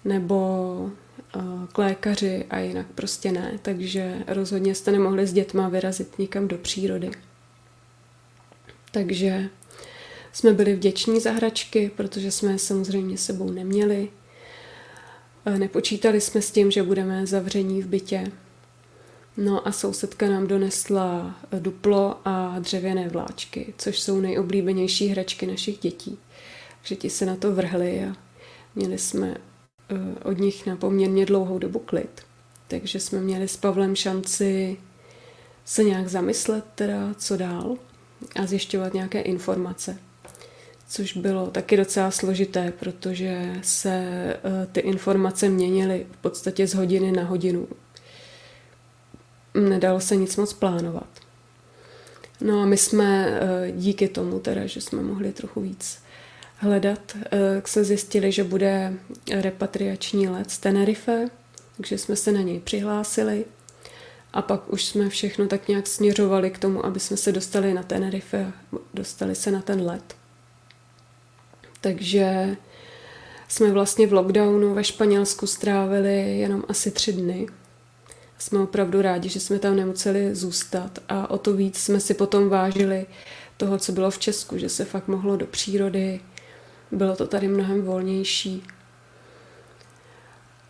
nebo 0.04 0.90
eh, 1.36 1.40
k 1.72 1.78
lékaři 1.78 2.44
a 2.50 2.58
jinak 2.58 2.86
prostě 2.94 3.32
ne, 3.32 3.58
takže 3.62 4.24
rozhodně 4.26 4.74
jste 4.74 4.92
nemohli 4.92 5.26
s 5.26 5.32
dětma 5.32 5.68
vyrazit 5.68 6.18
nikam 6.18 6.48
do 6.48 6.58
přírody. 6.58 7.10
Takže 8.90 9.48
jsme 10.32 10.52
byli 10.52 10.74
vděční 10.74 11.20
za 11.20 11.32
hračky, 11.32 11.90
protože 11.96 12.30
jsme 12.30 12.52
je 12.52 12.58
samozřejmě 12.58 13.18
sebou 13.18 13.50
neměli. 13.50 14.08
Eh, 15.46 15.58
nepočítali 15.58 16.20
jsme 16.20 16.42
s 16.42 16.50
tím, 16.50 16.70
že 16.70 16.82
budeme 16.82 17.26
zavření 17.26 17.82
v 17.82 17.86
bytě, 17.86 18.32
No 19.36 19.68
a 19.68 19.72
sousedka 19.72 20.28
nám 20.28 20.46
donesla 20.46 21.36
duplo 21.58 22.16
a 22.24 22.58
dřevěné 22.58 23.08
vláčky, 23.08 23.74
což 23.78 24.00
jsou 24.00 24.20
nejoblíbenější 24.20 25.08
hračky 25.08 25.46
našich 25.46 25.78
dětí. 25.78 26.18
Takže 26.80 26.96
ti 26.96 27.10
se 27.10 27.26
na 27.26 27.36
to 27.36 27.52
vrhli 27.52 28.04
a 28.04 28.16
měli 28.74 28.98
jsme 28.98 29.36
eh, 29.36 30.24
od 30.24 30.38
nich 30.38 30.66
na 30.66 30.76
poměrně 30.76 31.26
dlouhou 31.26 31.58
dobu 31.58 31.78
klid. 31.78 32.22
Takže 32.68 33.00
jsme 33.00 33.20
měli 33.20 33.48
s 33.48 33.56
Pavlem 33.56 33.96
šanci 33.96 34.76
se 35.64 35.84
nějak 35.84 36.08
zamyslet 36.08 36.64
teda, 36.74 37.14
co 37.14 37.36
dál 37.36 37.76
a 38.42 38.46
zjišťovat 38.46 38.94
nějaké 38.94 39.20
informace. 39.20 39.98
Což 40.88 41.16
bylo 41.16 41.46
taky 41.46 41.76
docela 41.76 42.10
složité, 42.10 42.72
protože 42.80 43.54
se 43.62 43.90
eh, 43.90 44.66
ty 44.72 44.80
informace 44.80 45.48
měnily 45.48 46.06
v 46.12 46.16
podstatě 46.16 46.66
z 46.66 46.74
hodiny 46.74 47.12
na 47.12 47.24
hodinu 47.24 47.68
nedalo 49.56 50.00
se 50.00 50.16
nic 50.16 50.36
moc 50.36 50.52
plánovat. 50.52 51.08
No 52.40 52.62
a 52.62 52.66
my 52.66 52.76
jsme 52.76 53.26
eh, 53.28 53.72
díky 53.72 54.08
tomu 54.08 54.40
teda, 54.40 54.66
že 54.66 54.80
jsme 54.80 55.02
mohli 55.02 55.32
trochu 55.32 55.60
víc 55.60 55.98
hledat, 56.56 57.16
eh, 57.16 57.62
se 57.64 57.84
zjistili, 57.84 58.32
že 58.32 58.44
bude 58.44 58.92
repatriační 59.30 60.28
let 60.28 60.50
z 60.50 60.58
Tenerife, 60.58 61.28
takže 61.76 61.98
jsme 61.98 62.16
se 62.16 62.32
na 62.32 62.40
něj 62.40 62.60
přihlásili 62.60 63.44
a 64.32 64.42
pak 64.42 64.72
už 64.72 64.84
jsme 64.84 65.08
všechno 65.08 65.46
tak 65.46 65.68
nějak 65.68 65.86
směřovali 65.86 66.50
k 66.50 66.58
tomu, 66.58 66.86
aby 66.86 67.00
jsme 67.00 67.16
se 67.16 67.32
dostali 67.32 67.74
na 67.74 67.82
Tenerife, 67.82 68.52
dostali 68.94 69.34
se 69.34 69.50
na 69.50 69.62
ten 69.62 69.82
let. 69.82 70.16
Takže 71.80 72.56
jsme 73.48 73.70
vlastně 73.70 74.06
v 74.06 74.12
lockdownu 74.12 74.74
ve 74.74 74.84
Španělsku 74.84 75.46
strávili 75.46 76.38
jenom 76.38 76.64
asi 76.68 76.90
tři 76.90 77.12
dny, 77.12 77.46
jsme 78.38 78.58
opravdu 78.60 79.02
rádi, 79.02 79.28
že 79.28 79.40
jsme 79.40 79.58
tam 79.58 79.76
nemuseli 79.76 80.34
zůstat 80.34 80.98
a 81.08 81.30
o 81.30 81.38
to 81.38 81.52
víc 81.52 81.78
jsme 81.78 82.00
si 82.00 82.14
potom 82.14 82.48
vážili 82.48 83.06
toho, 83.56 83.78
co 83.78 83.92
bylo 83.92 84.10
v 84.10 84.18
Česku, 84.18 84.58
že 84.58 84.68
se 84.68 84.84
fakt 84.84 85.08
mohlo 85.08 85.36
do 85.36 85.46
přírody, 85.46 86.20
bylo 86.92 87.16
to 87.16 87.26
tady 87.26 87.48
mnohem 87.48 87.82
volnější. 87.82 88.62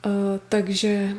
Uh, 0.07 0.13
takže 0.49 1.15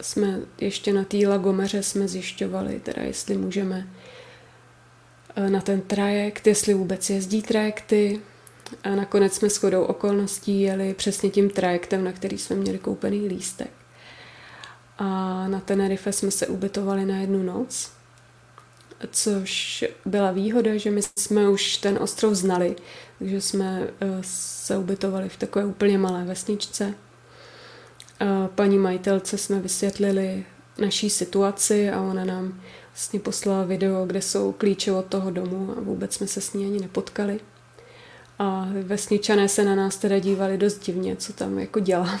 jsme 0.00 0.40
ještě 0.60 0.92
na 0.92 1.04
té 1.04 1.28
Lagomeře 1.28 1.82
jsme 1.82 2.08
zjišťovali, 2.08 2.80
teda 2.80 3.02
jestli 3.02 3.36
můžeme 3.36 3.88
na 5.48 5.60
ten 5.60 5.80
trajekt, 5.80 6.46
jestli 6.46 6.74
vůbec 6.74 7.10
jezdí 7.10 7.42
trajekty. 7.42 8.20
A 8.82 8.90
nakonec 8.90 9.34
jsme 9.34 9.48
shodou 9.48 9.82
okolností 9.82 10.60
jeli 10.60 10.94
přesně 10.94 11.30
tím 11.30 11.50
trajektem, 11.50 12.04
na 12.04 12.12
který 12.12 12.38
jsme 12.38 12.56
měli 12.56 12.78
koupený 12.78 13.28
lístek 13.28 13.83
a 14.98 15.04
na 15.48 15.60
Tenerife 15.60 16.12
jsme 16.12 16.30
se 16.30 16.46
ubytovali 16.46 17.04
na 17.04 17.16
jednu 17.16 17.42
noc, 17.42 17.90
což 19.10 19.84
byla 20.04 20.30
výhoda, 20.30 20.76
že 20.76 20.90
my 20.90 21.00
jsme 21.18 21.48
už 21.48 21.76
ten 21.76 21.98
ostrov 22.00 22.34
znali, 22.34 22.76
takže 23.18 23.40
jsme 23.40 23.88
eh, 24.00 24.06
se 24.22 24.76
ubytovali 24.76 25.28
v 25.28 25.36
takové 25.36 25.64
úplně 25.64 25.98
malé 25.98 26.24
vesničce. 26.24 26.94
Paní 28.54 28.78
majitelce 28.78 29.38
jsme 29.38 29.60
vysvětlili 29.60 30.44
naší 30.78 31.10
situaci 31.10 31.90
a 31.90 32.00
ona 32.00 32.24
nám 32.24 32.60
vlastně 32.92 33.20
poslala 33.20 33.64
video, 33.64 34.06
kde 34.06 34.22
jsou 34.22 34.52
klíče 34.52 34.92
od 34.92 35.06
toho 35.06 35.30
domu 35.30 35.74
a 35.76 35.80
vůbec 35.80 36.14
jsme 36.14 36.26
se 36.26 36.40
s 36.40 36.52
ní 36.52 36.64
ani 36.64 36.80
nepotkali. 36.80 37.40
A 38.38 38.68
vesničané 38.82 39.48
se 39.48 39.64
na 39.64 39.74
nás 39.74 39.96
teda 39.96 40.18
dívali 40.18 40.58
dost 40.58 40.78
divně, 40.78 41.16
co 41.16 41.32
tam 41.32 41.58
jako 41.58 41.80
děláme 41.80 42.20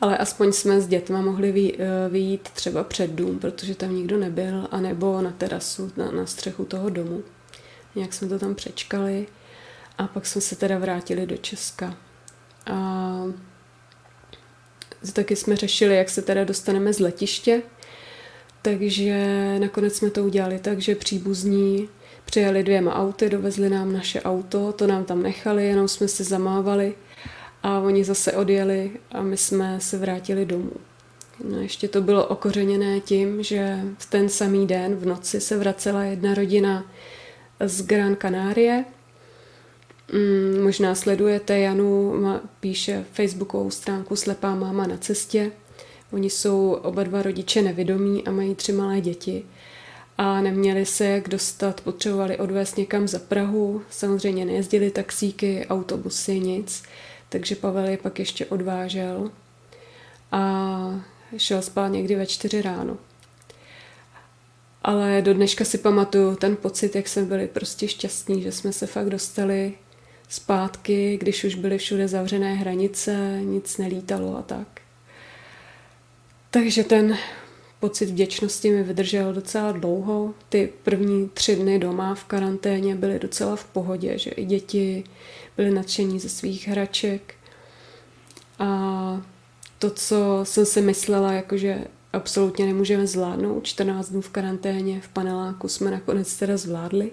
ale 0.00 0.18
aspoň 0.18 0.52
jsme 0.52 0.80
s 0.80 0.86
dětma 0.86 1.20
mohli 1.20 1.74
eh, 1.78 2.08
vyjít 2.08 2.48
třeba 2.48 2.84
před 2.84 3.10
dům, 3.10 3.38
protože 3.38 3.74
tam 3.74 3.96
nikdo 3.96 4.18
nebyl, 4.18 4.68
anebo 4.70 5.22
na 5.22 5.30
terasu, 5.30 5.92
na, 5.96 6.10
na 6.10 6.26
střechu 6.26 6.64
toho 6.64 6.90
domu. 6.90 7.22
Nějak 7.94 8.12
jsme 8.12 8.28
to 8.28 8.38
tam 8.38 8.54
přečkali 8.54 9.26
a 9.98 10.06
pak 10.06 10.26
jsme 10.26 10.40
se 10.40 10.56
teda 10.56 10.78
vrátili 10.78 11.26
do 11.26 11.36
Česka. 11.36 11.96
A 12.66 13.22
taky 15.12 15.36
jsme 15.36 15.56
řešili, 15.56 15.96
jak 15.96 16.10
se 16.10 16.22
teda 16.22 16.44
dostaneme 16.44 16.92
z 16.92 17.00
letiště, 17.00 17.62
takže 18.62 19.18
nakonec 19.58 19.96
jsme 19.96 20.10
to 20.10 20.24
udělali 20.24 20.58
tak, 20.58 20.80
že 20.80 20.94
příbuzní 20.94 21.88
přijeli 22.24 22.62
dvěma 22.62 22.94
auty, 22.94 23.30
dovezli 23.30 23.70
nám 23.70 23.92
naše 23.92 24.22
auto, 24.22 24.72
to 24.72 24.86
nám 24.86 25.04
tam 25.04 25.22
nechali, 25.22 25.66
jenom 25.66 25.88
jsme 25.88 26.08
se 26.08 26.24
zamávali 26.24 26.94
a 27.66 27.80
oni 27.80 28.04
zase 28.04 28.32
odjeli 28.32 28.90
a 29.12 29.22
my 29.22 29.36
jsme 29.36 29.80
se 29.80 29.98
vrátili 29.98 30.46
domů. 30.46 30.72
No 31.44 31.60
ještě 31.60 31.88
to 31.88 32.00
bylo 32.00 32.26
okořeněné 32.26 33.00
tím, 33.00 33.42
že 33.42 33.80
v 33.98 34.10
ten 34.10 34.28
samý 34.28 34.66
den 34.66 34.96
v 34.96 35.06
noci 35.06 35.40
se 35.40 35.56
vracela 35.58 36.04
jedna 36.04 36.34
rodina 36.34 36.84
z 37.60 37.82
Gran 37.82 38.16
Canaria. 38.16 38.84
Mm, 40.12 40.62
možná 40.62 40.94
sledujete, 40.94 41.58
Janu 41.58 42.14
píše 42.60 43.04
facebookovou 43.12 43.70
stránku 43.70 44.16
Slepá 44.16 44.54
máma 44.54 44.86
na 44.86 44.96
cestě. 44.96 45.52
Oni 46.12 46.30
jsou 46.30 46.78
oba 46.82 47.02
dva 47.02 47.22
rodiče 47.22 47.62
nevědomí 47.62 48.26
a 48.26 48.30
mají 48.30 48.54
tři 48.54 48.72
malé 48.72 49.00
děti 49.00 49.44
a 50.18 50.40
neměli 50.40 50.86
se 50.86 51.04
jak 51.04 51.28
dostat, 51.28 51.80
potřebovali 51.80 52.38
odvést 52.38 52.76
někam 52.76 53.08
za 53.08 53.18
Prahu, 53.18 53.82
samozřejmě 53.90 54.44
nejezdili 54.44 54.90
taxíky, 54.90 55.66
autobusy, 55.70 56.40
nic, 56.40 56.82
takže 57.28 57.56
Pavel 57.56 57.84
je 57.84 57.96
pak 57.96 58.18
ještě 58.18 58.46
odvážel 58.46 59.30
a 60.32 61.04
šel 61.36 61.62
spát 61.62 61.88
někdy 61.88 62.14
ve 62.14 62.26
čtyři 62.26 62.62
ráno. 62.62 62.98
Ale 64.82 65.22
do 65.22 65.34
dneška 65.34 65.64
si 65.64 65.78
pamatuju 65.78 66.36
ten 66.36 66.56
pocit, 66.56 66.96
jak 66.96 67.08
jsme 67.08 67.22
byli 67.22 67.46
prostě 67.46 67.88
šťastní, 67.88 68.42
že 68.42 68.52
jsme 68.52 68.72
se 68.72 68.86
fakt 68.86 69.10
dostali 69.10 69.74
zpátky, 70.28 71.16
když 71.20 71.44
už 71.44 71.54
byly 71.54 71.78
všude 71.78 72.08
zavřené 72.08 72.54
hranice, 72.54 73.38
nic 73.42 73.78
nelítalo 73.78 74.36
a 74.36 74.42
tak. 74.42 74.80
Takže 76.50 76.84
ten 76.84 77.18
pocit 77.80 78.06
vděčnosti 78.06 78.70
mi 78.70 78.82
vydržel 78.82 79.32
docela 79.32 79.72
dlouho. 79.72 80.34
Ty 80.48 80.72
první 80.82 81.28
tři 81.28 81.56
dny 81.56 81.78
doma 81.78 82.14
v 82.14 82.24
karanténě 82.24 82.94
byly 82.94 83.18
docela 83.18 83.56
v 83.56 83.64
pohodě, 83.64 84.18
že 84.18 84.30
i 84.30 84.44
děti 84.44 85.04
byly 85.56 85.70
nadšení 85.70 86.20
ze 86.20 86.28
svých 86.28 86.68
hraček. 86.68 87.34
A 88.58 89.22
to, 89.78 89.90
co 89.90 90.40
jsem 90.42 90.66
si 90.66 90.80
myslela, 90.80 91.32
jakože 91.32 91.84
absolutně 92.12 92.66
nemůžeme 92.66 93.06
zvládnout, 93.06 93.66
14 93.66 94.08
dnů 94.08 94.20
v 94.20 94.30
karanténě 94.30 95.00
v 95.00 95.08
paneláku 95.08 95.68
jsme 95.68 95.90
nakonec 95.90 96.36
teda 96.36 96.56
zvládli. 96.56 97.10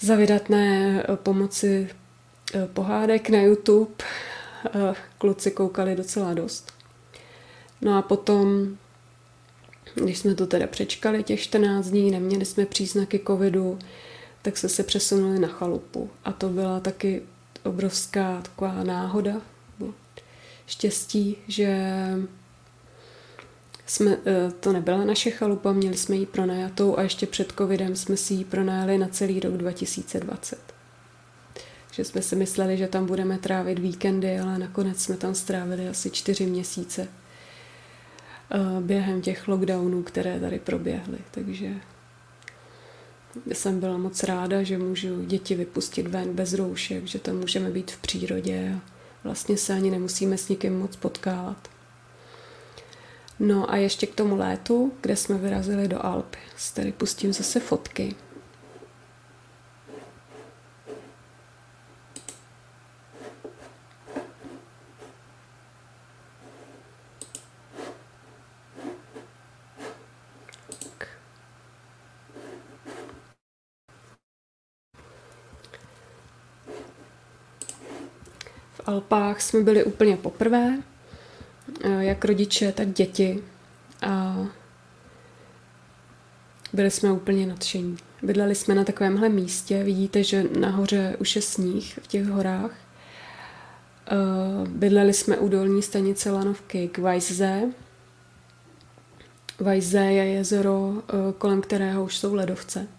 Za 0.00 0.14
vydatné 0.14 1.02
eh, 1.02 1.16
pomoci 1.16 1.88
eh, 2.54 2.68
pohádek 2.72 3.30
na 3.30 3.40
YouTube 3.40 3.92
eh, 4.00 4.94
kluci 5.18 5.50
koukali 5.50 5.96
docela 5.96 6.34
dost. 6.34 6.72
No 7.80 7.98
a 7.98 8.02
potom 8.02 8.76
když 9.94 10.18
jsme 10.18 10.34
to 10.34 10.46
teda 10.46 10.66
přečkali 10.66 11.22
těch 11.22 11.40
14 11.40 11.86
dní, 11.86 12.10
neměli 12.10 12.44
jsme 12.44 12.66
příznaky 12.66 13.20
covidu, 13.26 13.78
tak 14.48 14.56
se 14.58 14.68
se 14.68 14.82
přesunuli 14.82 15.38
na 15.38 15.48
chalupu. 15.48 16.10
A 16.24 16.32
to 16.32 16.48
byla 16.48 16.80
taky 16.80 17.22
obrovská 17.64 18.42
taková 18.42 18.84
náhoda, 18.84 19.40
štěstí, 20.66 21.36
že 21.48 21.90
jsme, 23.86 24.10
e, 24.26 24.50
to 24.60 24.72
nebyla 24.72 25.04
naše 25.04 25.30
chalupa, 25.30 25.72
měli 25.72 25.96
jsme 25.96 26.16
ji 26.16 26.26
pronajatou 26.26 26.98
a 26.98 27.02
ještě 27.02 27.26
před 27.26 27.52
covidem 27.58 27.96
jsme 27.96 28.16
si 28.16 28.34
ji 28.34 28.44
pronajali 28.44 28.98
na 28.98 29.08
celý 29.08 29.40
rok 29.40 29.56
2020. 29.56 30.58
Že 31.92 32.04
jsme 32.04 32.22
si 32.22 32.36
mysleli, 32.36 32.76
že 32.76 32.88
tam 32.88 33.06
budeme 33.06 33.38
trávit 33.38 33.78
víkendy, 33.78 34.38
ale 34.38 34.58
nakonec 34.58 35.02
jsme 35.02 35.16
tam 35.16 35.34
strávili 35.34 35.88
asi 35.88 36.10
čtyři 36.10 36.46
měsíce 36.46 37.08
Eh, 38.50 38.80
během 38.80 39.22
těch 39.22 39.48
lockdownů, 39.48 40.02
které 40.02 40.40
tady 40.40 40.58
proběhly. 40.58 41.18
Takže 41.30 41.74
jsem 43.46 43.80
byla 43.80 43.96
moc 43.96 44.22
ráda, 44.22 44.62
že 44.62 44.78
můžu 44.78 45.24
děti 45.24 45.54
vypustit 45.54 46.06
ven 46.06 46.34
bez 46.34 46.52
roušek, 46.52 47.06
že 47.06 47.18
tam 47.18 47.36
můžeme 47.36 47.70
být 47.70 47.90
v 47.90 47.98
přírodě 47.98 48.74
a 48.74 48.80
vlastně 49.24 49.56
se 49.56 49.74
ani 49.74 49.90
nemusíme 49.90 50.38
s 50.38 50.48
nikým 50.48 50.78
moc 50.78 50.96
potkávat. 50.96 51.68
No 53.38 53.70
a 53.70 53.76
ještě 53.76 54.06
k 54.06 54.14
tomu 54.14 54.36
létu, 54.36 54.92
kde 55.00 55.16
jsme 55.16 55.38
vyrazili 55.38 55.88
do 55.88 56.06
Alp. 56.06 56.36
Tady 56.74 56.92
pustím 56.92 57.32
zase 57.32 57.60
fotky. 57.60 58.14
Alpách 78.88 79.40
jsme 79.40 79.60
byli 79.60 79.84
úplně 79.84 80.16
poprvé, 80.16 80.78
eh, 81.84 82.04
jak 82.04 82.24
rodiče, 82.24 82.72
tak 82.72 82.92
děti. 82.92 83.42
A 84.02 84.36
byli 86.72 86.90
jsme 86.90 87.12
úplně 87.12 87.46
nadšení. 87.46 87.96
Bydleli 88.22 88.54
jsme 88.54 88.74
na 88.74 88.84
takovémhle 88.84 89.28
místě, 89.28 89.84
vidíte, 89.84 90.24
že 90.24 90.44
nahoře 90.60 91.16
už 91.18 91.36
je 91.36 91.42
sníh 91.42 91.98
v 92.02 92.06
těch 92.06 92.26
horách. 92.26 92.70
Eh, 94.10 94.68
bydleli 94.68 95.14
jsme 95.14 95.36
u 95.38 95.48
dolní 95.48 95.82
stanice 95.82 96.30
lanovky 96.30 96.88
k 96.88 96.98
Vajze. 96.98 97.62
Vajze 99.60 100.00
je 100.00 100.24
jezero, 100.24 100.92
eh, 100.98 101.32
kolem 101.38 101.60
kterého 101.60 102.04
už 102.04 102.16
jsou 102.16 102.34
ledovce. 102.34 102.97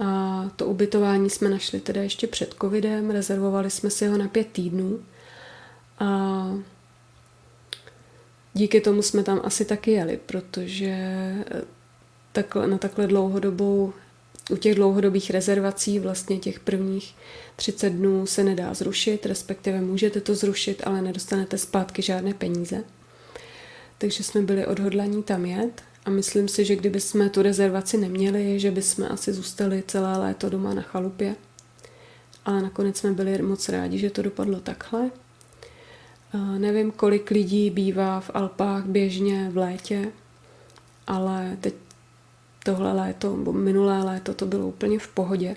A 0.00 0.44
to 0.56 0.66
ubytování 0.66 1.30
jsme 1.30 1.48
našli 1.50 1.80
teda 1.80 2.02
ještě 2.02 2.26
před 2.26 2.54
covidem, 2.60 3.10
rezervovali 3.10 3.70
jsme 3.70 3.90
si 3.90 4.06
ho 4.06 4.18
na 4.18 4.28
pět 4.28 4.46
týdnů. 4.52 5.00
A 5.98 6.50
díky 8.54 8.80
tomu 8.80 9.02
jsme 9.02 9.22
tam 9.22 9.40
asi 9.44 9.64
taky 9.64 9.90
jeli, 9.90 10.20
protože 10.26 11.34
takhle, 12.32 12.66
na 12.66 12.78
takhle 12.78 13.06
dlouhodobou, 13.06 13.92
u 14.50 14.56
těch 14.56 14.74
dlouhodobých 14.74 15.30
rezervací 15.30 15.98
vlastně 15.98 16.38
těch 16.38 16.60
prvních 16.60 17.14
30 17.56 17.90
dnů 17.90 18.26
se 18.26 18.44
nedá 18.44 18.74
zrušit, 18.74 19.26
respektive 19.26 19.80
můžete 19.80 20.20
to 20.20 20.34
zrušit, 20.34 20.82
ale 20.86 21.02
nedostanete 21.02 21.58
zpátky 21.58 22.02
žádné 22.02 22.34
peníze. 22.34 22.84
Takže 23.98 24.22
jsme 24.22 24.42
byli 24.42 24.66
odhodlaní 24.66 25.22
tam 25.22 25.44
jet 25.44 25.82
a 26.04 26.10
myslím 26.10 26.48
si, 26.48 26.64
že 26.64 26.76
kdyby 26.76 27.00
jsme 27.00 27.30
tu 27.30 27.42
rezervaci 27.42 27.96
neměli, 27.96 28.60
že 28.60 28.70
bychom 28.70 29.06
asi 29.10 29.32
zůstali 29.32 29.82
celé 29.86 30.18
léto 30.18 30.50
doma 30.50 30.74
na 30.74 30.82
chalupě. 30.82 31.36
Ale 32.44 32.62
nakonec 32.62 32.96
jsme 32.96 33.12
byli 33.12 33.42
moc 33.42 33.68
rádi, 33.68 33.98
že 33.98 34.10
to 34.10 34.22
dopadlo 34.22 34.60
takhle. 34.60 35.10
Nevím, 36.58 36.90
kolik 36.90 37.30
lidí 37.30 37.70
bývá 37.70 38.20
v 38.20 38.30
Alpách 38.34 38.84
běžně 38.84 39.50
v 39.50 39.56
létě, 39.56 40.12
ale 41.06 41.56
teď 41.60 41.74
tohle 42.64 42.92
léto, 42.92 43.36
nebo 43.36 43.52
minulé 43.52 44.02
léto, 44.02 44.34
to 44.34 44.46
bylo 44.46 44.66
úplně 44.66 44.98
v 44.98 45.08
pohodě. 45.08 45.56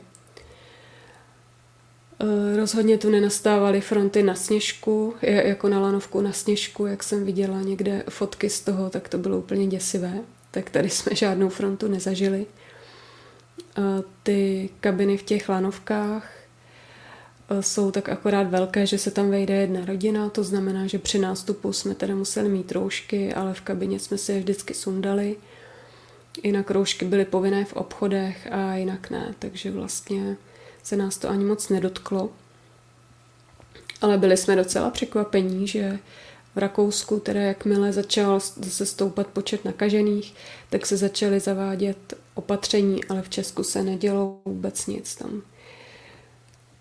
E, 2.20 2.58
rozhodně 2.58 2.98
tu 2.98 3.10
nenastávaly 3.10 3.82
fronty 3.82 4.24
na 4.24 4.36
sněžku, 4.36 5.14
jako 5.22 5.70
na 5.70 5.80
lanovku 5.80 6.22
na 6.22 6.32
sněžku, 6.32 6.86
jak 6.86 7.04
jsem 7.04 7.26
viděla 7.26 7.62
někde 7.62 8.04
fotky 8.10 8.50
z 8.50 8.62
toho, 8.62 8.90
tak 8.90 9.10
to 9.10 9.18
bylo 9.18 9.38
úplně 9.38 9.68
děsivé 9.68 10.24
tak 10.54 10.70
tady 10.70 10.90
jsme 10.90 11.16
žádnou 11.16 11.50
frontu 11.50 11.88
nezažili. 11.88 12.46
Ty 14.24 14.70
kabiny 14.80 15.18
v 15.18 15.24
těch 15.24 15.50
lanovkách 15.50 16.32
e, 17.50 17.64
jsou 17.64 17.92
tak 17.92 18.10
akorát 18.10 18.50
velké, 18.50 18.86
že 18.86 18.98
se 18.98 19.12
tam 19.12 19.30
vejde 19.30 19.54
jedna 19.54 19.86
rodina, 19.86 20.30
to 20.30 20.44
znamená, 20.44 20.88
že 20.88 21.00
při 21.00 21.20
nástupu 21.20 21.74
jsme 21.74 21.96
tedy 21.96 22.16
museli 22.16 22.50
mít 22.50 22.72
roušky, 22.72 23.34
ale 23.34 23.54
v 23.54 23.62
kabině 23.62 24.00
jsme 24.00 24.18
si 24.18 24.32
je 24.32 24.40
vždycky 24.40 24.74
sundali. 24.74 25.36
Jinak 26.44 26.72
roušky 26.72 27.06
byly 27.06 27.26
povinné 27.26 27.66
v 27.66 27.74
obchodech 27.74 28.48
a 28.52 28.76
jinak 28.76 29.10
ne, 29.10 29.36
takže 29.40 29.72
vlastně 29.72 30.38
se 30.84 30.96
nás 30.96 31.18
to 31.18 31.30
ani 31.30 31.46
moc 31.46 31.70
nedotklo. 31.70 32.30
Ale 34.02 34.18
byli 34.18 34.38
jsme 34.38 34.56
docela 34.56 34.90
překvapení, 34.90 35.68
že 35.68 36.00
v 36.56 36.58
Rakousku, 36.58 37.20
teda 37.20 37.42
jakmile 37.42 37.94
začal 37.94 38.40
zase 38.40 38.86
stoupat 38.86 39.28
počet 39.28 39.66
nakažených, 39.66 40.36
tak 40.70 40.86
se 40.86 40.98
začaly 40.98 41.40
zavádět 41.40 42.14
opatření, 42.34 43.06
ale 43.06 43.22
v 43.22 43.30
Česku 43.30 43.64
se 43.64 43.84
nedělo 43.84 44.40
vůbec 44.46 44.88
nic 44.88 45.16
tam. 45.16 45.42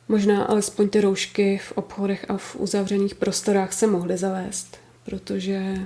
Možná 0.08 0.44
alespoň 0.44 0.88
ty 0.88 1.00
roušky 1.00 1.58
v 1.58 1.72
obchodech 1.72 2.26
a 2.28 2.36
v 2.36 2.56
uzavřených 2.56 3.14
prostorách 3.14 3.72
se 3.72 3.86
mohly 3.86 4.16
zavést, 4.16 4.76
protože 5.04 5.76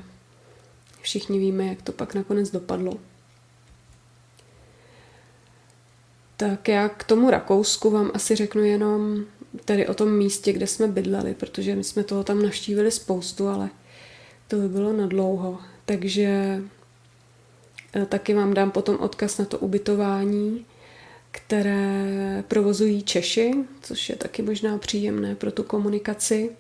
všichni 1.01 1.39
víme, 1.39 1.66
jak 1.66 1.82
to 1.82 1.93
pak 1.93 2.14
nakonec 2.14 2.51
dopadlo. 2.51 2.93
Tak 6.37 6.68
já 6.68 6.89
k 6.89 7.05
tomu 7.05 7.30
Rakousku 7.30 7.91
vám 7.91 8.11
asi 8.14 8.37
řeknu 8.37 8.62
jenom 8.62 9.24
tady 9.65 9.87
o 9.87 9.95
tom 9.95 10.13
místě, 10.13 10.53
kde 10.53 10.67
jsme 10.67 10.87
bydleli, 10.87 11.35
protože 11.35 11.77
my 11.77 11.85
jsme 11.85 12.05
toho 12.05 12.25
tam 12.25 12.43
navštívili 12.43 12.91
spoustu, 12.91 13.49
ale 13.49 13.71
To 14.49 14.57
by 14.57 14.69
bylo 14.69 14.93
na 14.93 15.07
dlouho. 15.07 15.59
Takže 15.85 16.61
eh, 17.95 18.07
taky 18.07 18.35
vám 18.35 18.55
dám 18.55 18.71
potom 18.71 18.97
odkaz 18.97 19.39
na 19.39 19.45
to 19.45 19.59
ubytování, 19.59 20.67
které 21.31 22.45
provozují 22.49 23.03
Češi, 23.03 23.55
což 23.83 24.09
je 24.09 24.17
taky 24.17 24.43
možná 24.43 24.79
příjemné 24.79 25.35
pro 25.35 25.53
tu 25.53 25.63
komunikaci. 25.63 26.51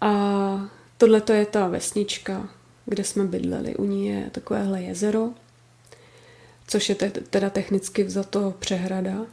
A 0.00 0.70
tohle 0.98 1.20
to 1.20 1.32
je 1.32 1.46
ta 1.46 1.68
vesnička, 1.68 2.48
kde 2.86 3.04
jsme 3.04 3.24
bydleli. 3.24 3.76
U 3.76 3.84
ní 3.84 4.06
je 4.06 4.30
takovéhle 4.32 4.82
jezero, 4.82 5.30
což 6.66 6.88
je 6.88 6.94
teda 7.30 7.50
technicky 7.50 8.04
vzato 8.04 8.54
přehrada. 8.58 9.26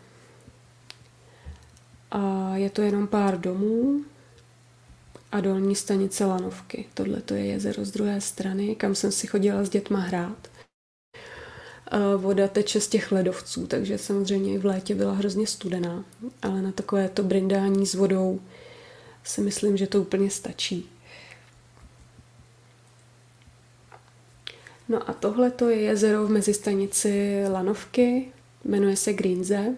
A 2.12 2.52
je 2.56 2.70
to 2.70 2.82
jenom 2.82 3.08
pár 3.08 3.40
domů 3.40 4.02
a 5.32 5.42
dolní 5.42 5.76
stanice 5.76 6.26
Lanovky. 6.26 6.86
Tohle 6.94 7.22
to 7.22 7.34
je 7.34 7.46
jezero 7.46 7.86
z 7.86 7.92
druhé 7.92 8.22
strany, 8.22 8.76
kam 8.76 8.96
jsem 8.96 9.12
si 9.12 9.28
chodila 9.28 9.64
s 9.64 9.70
dětma 9.70 10.00
hrát. 10.00 10.48
A 11.88 12.16
voda 12.16 12.48
teče 12.48 12.82
z 12.82 12.88
těch 12.88 13.12
ledovců, 13.12 13.68
takže 13.68 13.98
samozřejmě 13.98 14.54
i 14.54 14.58
v 14.58 14.66
létě 14.66 14.96
byla 14.96 15.14
hrozně 15.14 15.48
studená, 15.48 16.06
ale 16.42 16.62
na 16.62 16.72
takové 16.72 17.10
to 17.10 17.24
brindání 17.24 17.86
s 17.86 17.94
vodou 17.94 18.40
si 19.24 19.42
myslím, 19.42 19.78
že 19.78 19.88
to 19.88 20.02
úplně 20.02 20.30
stačí. 20.30 20.90
No 24.90 25.10
a 25.10 25.14
tohle 25.14 25.52
to 25.52 25.70
je 25.70 25.82
jezero 25.82 26.28
v 26.28 26.30
mezistanici 26.30 27.44
Lanovky, 27.50 28.32
jmenuje 28.66 28.96
se 28.96 29.14
Greenze. 29.14 29.76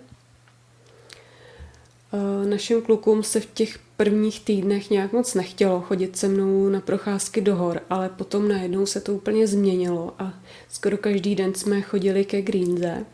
Našim 2.45 2.81
klukům 2.81 3.23
se 3.23 3.39
v 3.39 3.45
těch 3.53 3.79
prvních 3.97 4.45
týdnech 4.45 4.89
nějak 4.89 5.13
moc 5.13 5.33
nechtělo 5.33 5.81
chodit 5.81 6.17
se 6.17 6.27
mnou 6.27 6.69
na 6.69 6.81
procházky 6.81 7.41
do 7.41 7.55
hor, 7.55 7.81
ale 7.89 8.09
potom 8.09 8.47
najednou 8.47 8.85
se 8.85 9.01
to 9.01 9.13
úplně 9.13 9.47
změnilo 9.47 10.13
a 10.19 10.33
skoro 10.69 10.97
každý 10.97 11.35
den 11.35 11.53
jsme 11.53 11.81
chodili 11.81 12.25
ke 12.25 12.41
Greenze, 12.41 13.05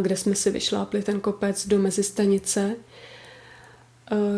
kde 0.00 0.16
jsme 0.16 0.34
si 0.34 0.50
vyšlápli 0.50 1.02
ten 1.02 1.20
kopec 1.20 1.66
do 1.66 1.78
mezistanice. 1.78 2.76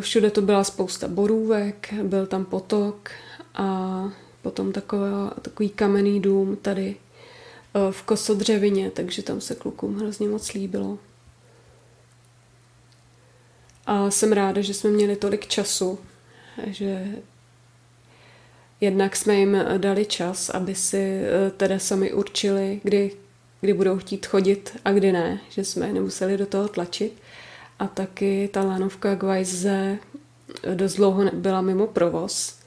Všude 0.00 0.30
to 0.30 0.42
byla 0.42 0.64
spousta 0.64 1.08
borůvek, 1.08 1.94
byl 2.02 2.26
tam 2.26 2.44
potok 2.44 3.10
a 3.54 4.10
potom 4.42 4.72
taková, 4.72 5.34
takový 5.42 5.68
kamenný 5.68 6.20
dům 6.20 6.56
tady 6.62 6.96
v 7.90 8.02
kosodřevině, 8.02 8.90
takže 8.90 9.22
tam 9.22 9.40
se 9.40 9.54
klukům 9.54 9.98
hrozně 9.98 10.28
moc 10.28 10.52
líbilo. 10.52 10.98
A 13.88 14.10
jsem 14.10 14.32
ráda, 14.32 14.60
že 14.60 14.74
jsme 14.74 14.90
měli 14.90 15.16
tolik 15.16 15.46
času, 15.46 15.98
že 16.66 17.06
jednak 18.80 19.16
jsme 19.16 19.34
jim 19.34 19.56
dali 19.78 20.06
čas, 20.06 20.50
aby 20.50 20.74
si 20.74 20.96
eh, 20.96 21.50
teda 21.50 21.78
sami 21.78 22.12
určili, 22.12 22.80
kdy, 22.82 23.10
kdy 23.60 23.72
budou 23.72 23.98
chtít 23.98 24.26
chodit 24.26 24.76
a 24.84 24.92
kdy 24.92 25.12
ne, 25.12 25.40
že 25.48 25.64
jsme 25.64 25.86
je 25.86 25.92
nemuseli 25.92 26.36
do 26.36 26.46
toho 26.46 26.68
tlačit. 26.68 27.12
A 27.78 27.86
taky 27.86 28.48
ta 28.52 28.64
lanovka 28.64 29.14
Gvajze 29.14 29.98
dost 30.74 30.94
dlouho 30.94 31.30
byla 31.32 31.60
mimo 31.60 31.86
provoz. 31.86 32.58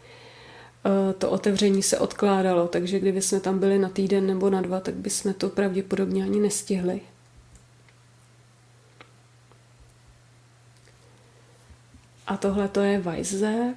Eh, 0.85 1.13
to 1.13 1.29
otevření 1.29 1.83
se 1.83 1.99
odkládalo, 1.99 2.67
takže 2.67 2.99
kdyby 2.99 3.21
jsme 3.21 3.39
tam 3.39 3.59
byli 3.59 3.79
na 3.79 3.89
týden 3.89 4.27
nebo 4.27 4.49
na 4.49 4.61
dva, 4.61 4.79
tak 4.79 4.95
bychom 4.95 5.33
to 5.33 5.49
pravděpodobně 5.49 6.23
ani 6.23 6.39
nestihli. 6.39 7.01
A 12.31 12.37
tohle 12.37 12.67
to 12.67 12.79
je 12.79 12.99
Weisse. 12.99 13.75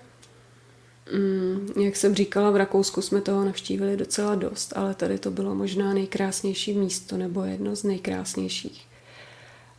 Mm, 1.12 1.82
jak 1.84 1.96
jsem 1.96 2.14
říkala, 2.14 2.50
v 2.50 2.56
Rakousku 2.56 3.02
jsme 3.02 3.20
toho 3.20 3.44
navštívili 3.44 3.96
docela 3.96 4.34
dost, 4.34 4.72
ale 4.76 4.94
tady 4.94 5.18
to 5.18 5.30
bylo 5.30 5.54
možná 5.54 5.94
nejkrásnější 5.94 6.74
místo 6.74 7.16
nebo 7.16 7.42
jedno 7.42 7.76
z 7.76 7.82
nejkrásnějších. 7.84 8.86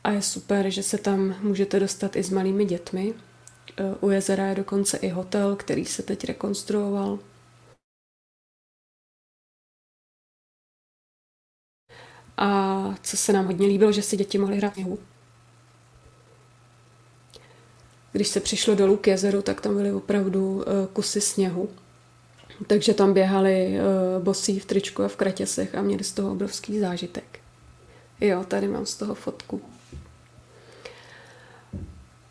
A 0.03 0.11
je 0.11 0.21
super, 0.21 0.69
že 0.69 0.83
se 0.83 0.97
tam 0.97 1.35
můžete 1.41 1.79
dostat 1.79 2.15
i 2.15 2.23
s 2.23 2.29
malými 2.29 2.65
dětmi. 2.65 3.13
E, 3.77 3.95
u 4.01 4.09
jezera 4.09 4.45
je 4.45 4.55
dokonce 4.55 4.97
i 4.97 5.09
hotel, 5.09 5.55
který 5.55 5.85
se 5.85 6.03
teď 6.03 6.23
rekonstruoval. 6.23 7.19
A 12.37 12.95
co 13.03 13.17
se 13.17 13.33
nám 13.33 13.45
hodně 13.45 13.67
líbilo, 13.67 13.91
že 13.91 14.01
si 14.01 14.17
děti 14.17 14.37
mohly 14.37 14.57
hrát 14.57 14.75
v 14.75 14.97
když 18.15 18.27
se 18.27 18.39
přišlo 18.39 18.75
dolů 18.75 18.97
k 18.97 19.07
jezeru, 19.07 19.41
tak 19.41 19.61
tam 19.61 19.75
byly 19.75 19.91
opravdu 19.91 20.63
eh, 20.67 20.87
kusy 20.93 21.21
sněhu. 21.21 21.69
Takže 22.67 22.93
tam 22.93 23.13
běhali 23.13 23.77
eh, 23.77 23.81
bosí 24.19 24.59
v 24.59 24.65
tričku 24.65 25.03
a 25.03 25.07
v 25.07 25.15
kratěsech 25.15 25.75
a 25.75 25.81
měli 25.81 26.03
z 26.03 26.11
toho 26.11 26.31
obrovský 26.31 26.79
zážitek. 26.79 27.39
Jo, 28.21 28.45
tady 28.47 28.67
mám 28.67 28.85
z 28.85 28.95
toho 28.95 29.15
fotku. 29.15 29.61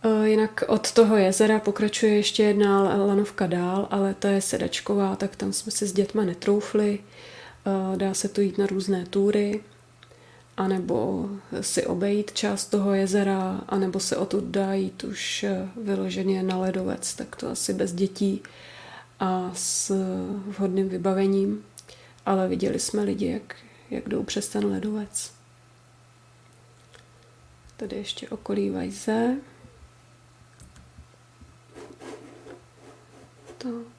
Eh, 0.05 0.29
jinak 0.29 0.65
od 0.69 0.93
toho 0.93 1.17
jezera 1.17 1.61
pokračuje 1.61 2.15
ještě 2.17 2.43
jedna 2.43 2.97
lanovka 3.05 3.47
dál, 3.47 3.89
ale 3.91 4.15
ta 4.15 4.29
je 4.29 4.41
sedačková, 4.41 5.17
tak 5.17 5.37
tam 5.37 5.53
jsme 5.53 5.73
si 5.73 5.87
s 5.87 5.93
dětma 5.93 6.25
netroufli. 6.25 6.99
Dá 7.97 8.15
se 8.15 8.29
to 8.29 8.41
jít 8.41 8.59
na 8.59 8.67
různé 8.67 9.07
túry 9.11 9.61
anebo 10.57 11.29
si 11.61 11.87
obejít 11.87 12.33
část 12.33 12.67
toho 12.67 12.95
jezera, 12.95 13.61
anebo 13.69 14.01
se 14.01 14.17
odtud 14.17 14.45
dá 14.45 14.75
jít 14.75 15.05
už 15.05 15.45
eh, 15.45 15.69
vyloženě 15.77 16.43
na 16.43 16.59
ledovec, 16.59 17.15
tak 17.15 17.37
to 17.37 17.49
asi 17.51 17.75
bez 17.75 17.93
dětí 17.93 18.43
a 19.21 19.51
s 19.55 19.95
vhodným 20.47 20.89
vybavením. 20.89 21.65
Ale 22.27 22.49
viděli 22.49 22.79
jsme 22.79 23.03
lidi, 23.03 23.27
jak, 23.27 23.57
jak 23.91 24.09
jdou 24.09 24.23
přes 24.23 24.49
ten 24.49 24.67
ledovec. 24.67 25.33
Tady 27.77 27.97
ještě 27.97 28.29
okolí 28.29 28.71
Vajze. 28.71 29.37
To 33.59 33.94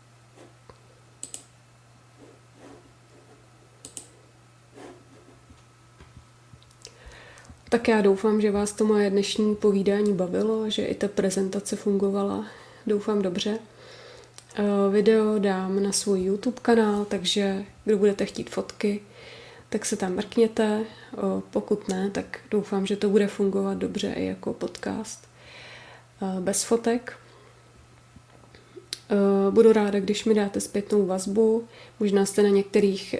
Tak 7.75 7.87
já 7.87 8.01
doufám, 8.01 8.41
že 8.41 8.51
vás 8.51 8.71
to 8.71 8.85
moje 8.85 9.09
dnešní 9.09 9.55
povídání 9.55 10.13
bavilo, 10.13 10.69
že 10.69 10.85
i 10.85 10.95
ta 10.95 11.07
prezentace 11.07 11.75
fungovala. 11.75 12.45
Doufám 12.87 13.21
dobře. 13.21 13.59
Eh, 14.55 14.63
video 14.91 15.39
dám 15.39 15.83
na 15.83 15.91
svůj 15.91 16.21
YouTube 16.21 16.57
kanál, 16.61 17.05
takže 17.05 17.65
kdo 17.85 17.97
budete 17.97 18.25
chtít 18.25 18.49
fotky, 18.49 19.01
tak 19.69 19.85
se 19.85 19.95
tam 19.95 20.15
mrkněte. 20.15 20.83
Eh, 20.83 21.17
pokud 21.51 21.87
ne, 21.87 22.09
tak 22.09 22.39
doufám, 22.51 22.85
že 22.85 22.95
to 22.95 23.09
bude 23.09 23.27
fungovat 23.27 23.77
dobře 23.77 24.13
i 24.13 24.25
jako 24.25 24.53
podcast. 24.53 25.27
Eh, 26.21 26.41
bez 26.41 26.63
fotek. 26.63 27.13
Budu 29.49 29.73
ráda, 29.73 29.99
když 29.99 30.25
mi 30.25 30.33
dáte 30.33 30.61
zpětnou 30.61 31.05
vazbu. 31.05 31.67
Možná 31.99 32.25
jste 32.25 32.43
na 32.43 32.49
některých, 32.49 33.15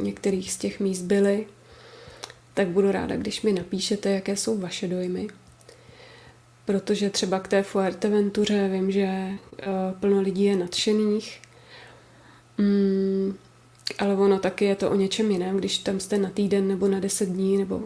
některých 0.00 0.52
z 0.52 0.56
těch 0.56 0.80
míst 0.80 1.02
byli, 1.02 1.46
tak 2.58 2.68
budu 2.68 2.92
ráda, 2.92 3.16
když 3.16 3.42
mi 3.42 3.52
napíšete, 3.52 4.10
jaké 4.10 4.36
jsou 4.36 4.58
vaše 4.58 4.88
dojmy. 4.88 5.28
Protože 6.64 7.10
třeba 7.10 7.40
k 7.40 7.48
té 7.48 7.62
Fuerteventuře 7.62 8.68
vím, 8.68 8.90
že 8.90 9.08
uh, 9.08 9.98
plno 10.00 10.20
lidí 10.20 10.44
je 10.44 10.56
nadšených, 10.56 11.40
mm, 12.58 13.34
ale 13.98 14.14
ono 14.14 14.38
taky 14.38 14.64
je 14.64 14.76
to 14.76 14.90
o 14.90 14.94
něčem 14.94 15.30
jiném, 15.30 15.56
když 15.56 15.78
tam 15.78 16.00
jste 16.00 16.18
na 16.18 16.30
týden 16.30 16.68
nebo 16.68 16.88
na 16.88 17.00
deset 17.00 17.28
dní, 17.28 17.56
nebo 17.56 17.82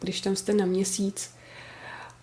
když 0.00 0.20
tam 0.20 0.36
jste 0.36 0.54
na 0.54 0.66
měsíc. 0.66 1.34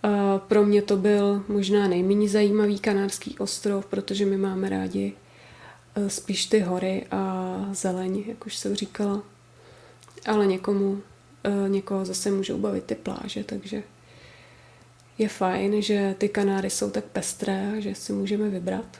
Uh, 0.03 0.11
pro 0.39 0.65
mě 0.65 0.81
to 0.81 0.97
byl 0.97 1.43
možná 1.47 1.87
nejméně 1.87 2.29
zajímavý 2.29 2.79
kanárský 2.79 3.37
ostrov, 3.39 3.85
protože 3.85 4.25
my 4.25 4.37
máme 4.37 4.69
rádi 4.69 5.13
uh, 5.97 6.07
spíš 6.07 6.45
ty 6.45 6.59
hory 6.59 7.05
a 7.11 7.55
zeleň, 7.71 8.23
jak 8.27 8.45
už 8.45 8.57
jsem 8.57 8.75
říkala. 8.75 9.23
Ale 10.25 10.45
někomu 10.45 11.01
Eh, 11.01 11.09
někoho 11.67 12.05
zase 12.05 12.31
můžou 12.31 12.57
bavit 12.57 12.83
ty 12.83 12.95
pláže, 12.95 13.43
takže 13.43 13.83
je 15.19 15.29
fajn, 15.29 15.81
že 15.81 16.15
ty 16.17 16.29
Kanáry 16.29 16.69
jsou 16.69 16.89
tak 16.89 17.03
pestré, 17.05 17.81
že 17.81 17.95
si 17.95 18.13
můžeme 18.13 18.49
vybrat. 18.49 18.97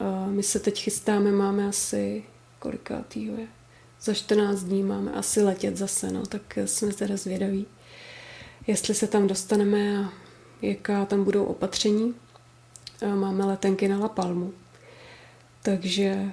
Eh, 0.00 0.30
my 0.30 0.42
se 0.42 0.60
teď 0.60 0.82
chystáme, 0.82 1.32
máme 1.32 1.68
asi 1.68 2.24
kolikátýho 2.58 3.36
je? 3.36 3.46
Za 4.00 4.14
14 4.14 4.62
dní 4.62 4.82
máme 4.82 5.12
asi 5.12 5.42
letět 5.42 5.76
zase, 5.76 6.10
no, 6.10 6.26
tak 6.26 6.58
jsme 6.64 6.92
teda 6.92 7.16
zvědaví, 7.16 7.66
jestli 8.66 8.94
se 8.94 9.06
tam 9.06 9.26
dostaneme 9.26 9.98
a 9.98 10.12
jaká 10.62 11.04
tam 11.04 11.24
budou 11.24 11.44
opatření. 11.44 12.14
Eh, 13.02 13.14
máme 13.14 13.44
letenky 13.44 13.88
na 13.88 13.98
La 13.98 14.08
Palmu, 14.08 14.52
takže 15.62 16.32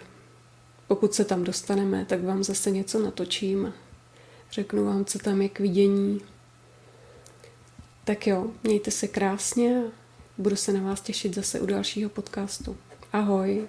pokud 0.87 1.13
se 1.13 1.25
tam 1.25 1.43
dostaneme, 1.43 2.05
tak 2.05 2.23
vám 2.23 2.43
zase 2.43 2.71
něco 2.71 2.99
natočím 2.99 3.73
Řeknu 4.53 4.85
vám, 4.85 5.05
co 5.05 5.19
tam 5.19 5.41
je 5.41 5.49
k 5.49 5.59
vidění. 5.59 6.21
Tak 8.03 8.27
jo, 8.27 8.51
mějte 8.63 8.91
se 8.91 9.07
krásně 9.07 9.83
a 9.87 9.91
budu 10.37 10.55
se 10.55 10.73
na 10.73 10.81
vás 10.81 11.01
těšit 11.01 11.35
zase 11.35 11.59
u 11.59 11.65
dalšího 11.65 12.09
podcastu. 12.09 12.77
Ahoj! 13.13 13.67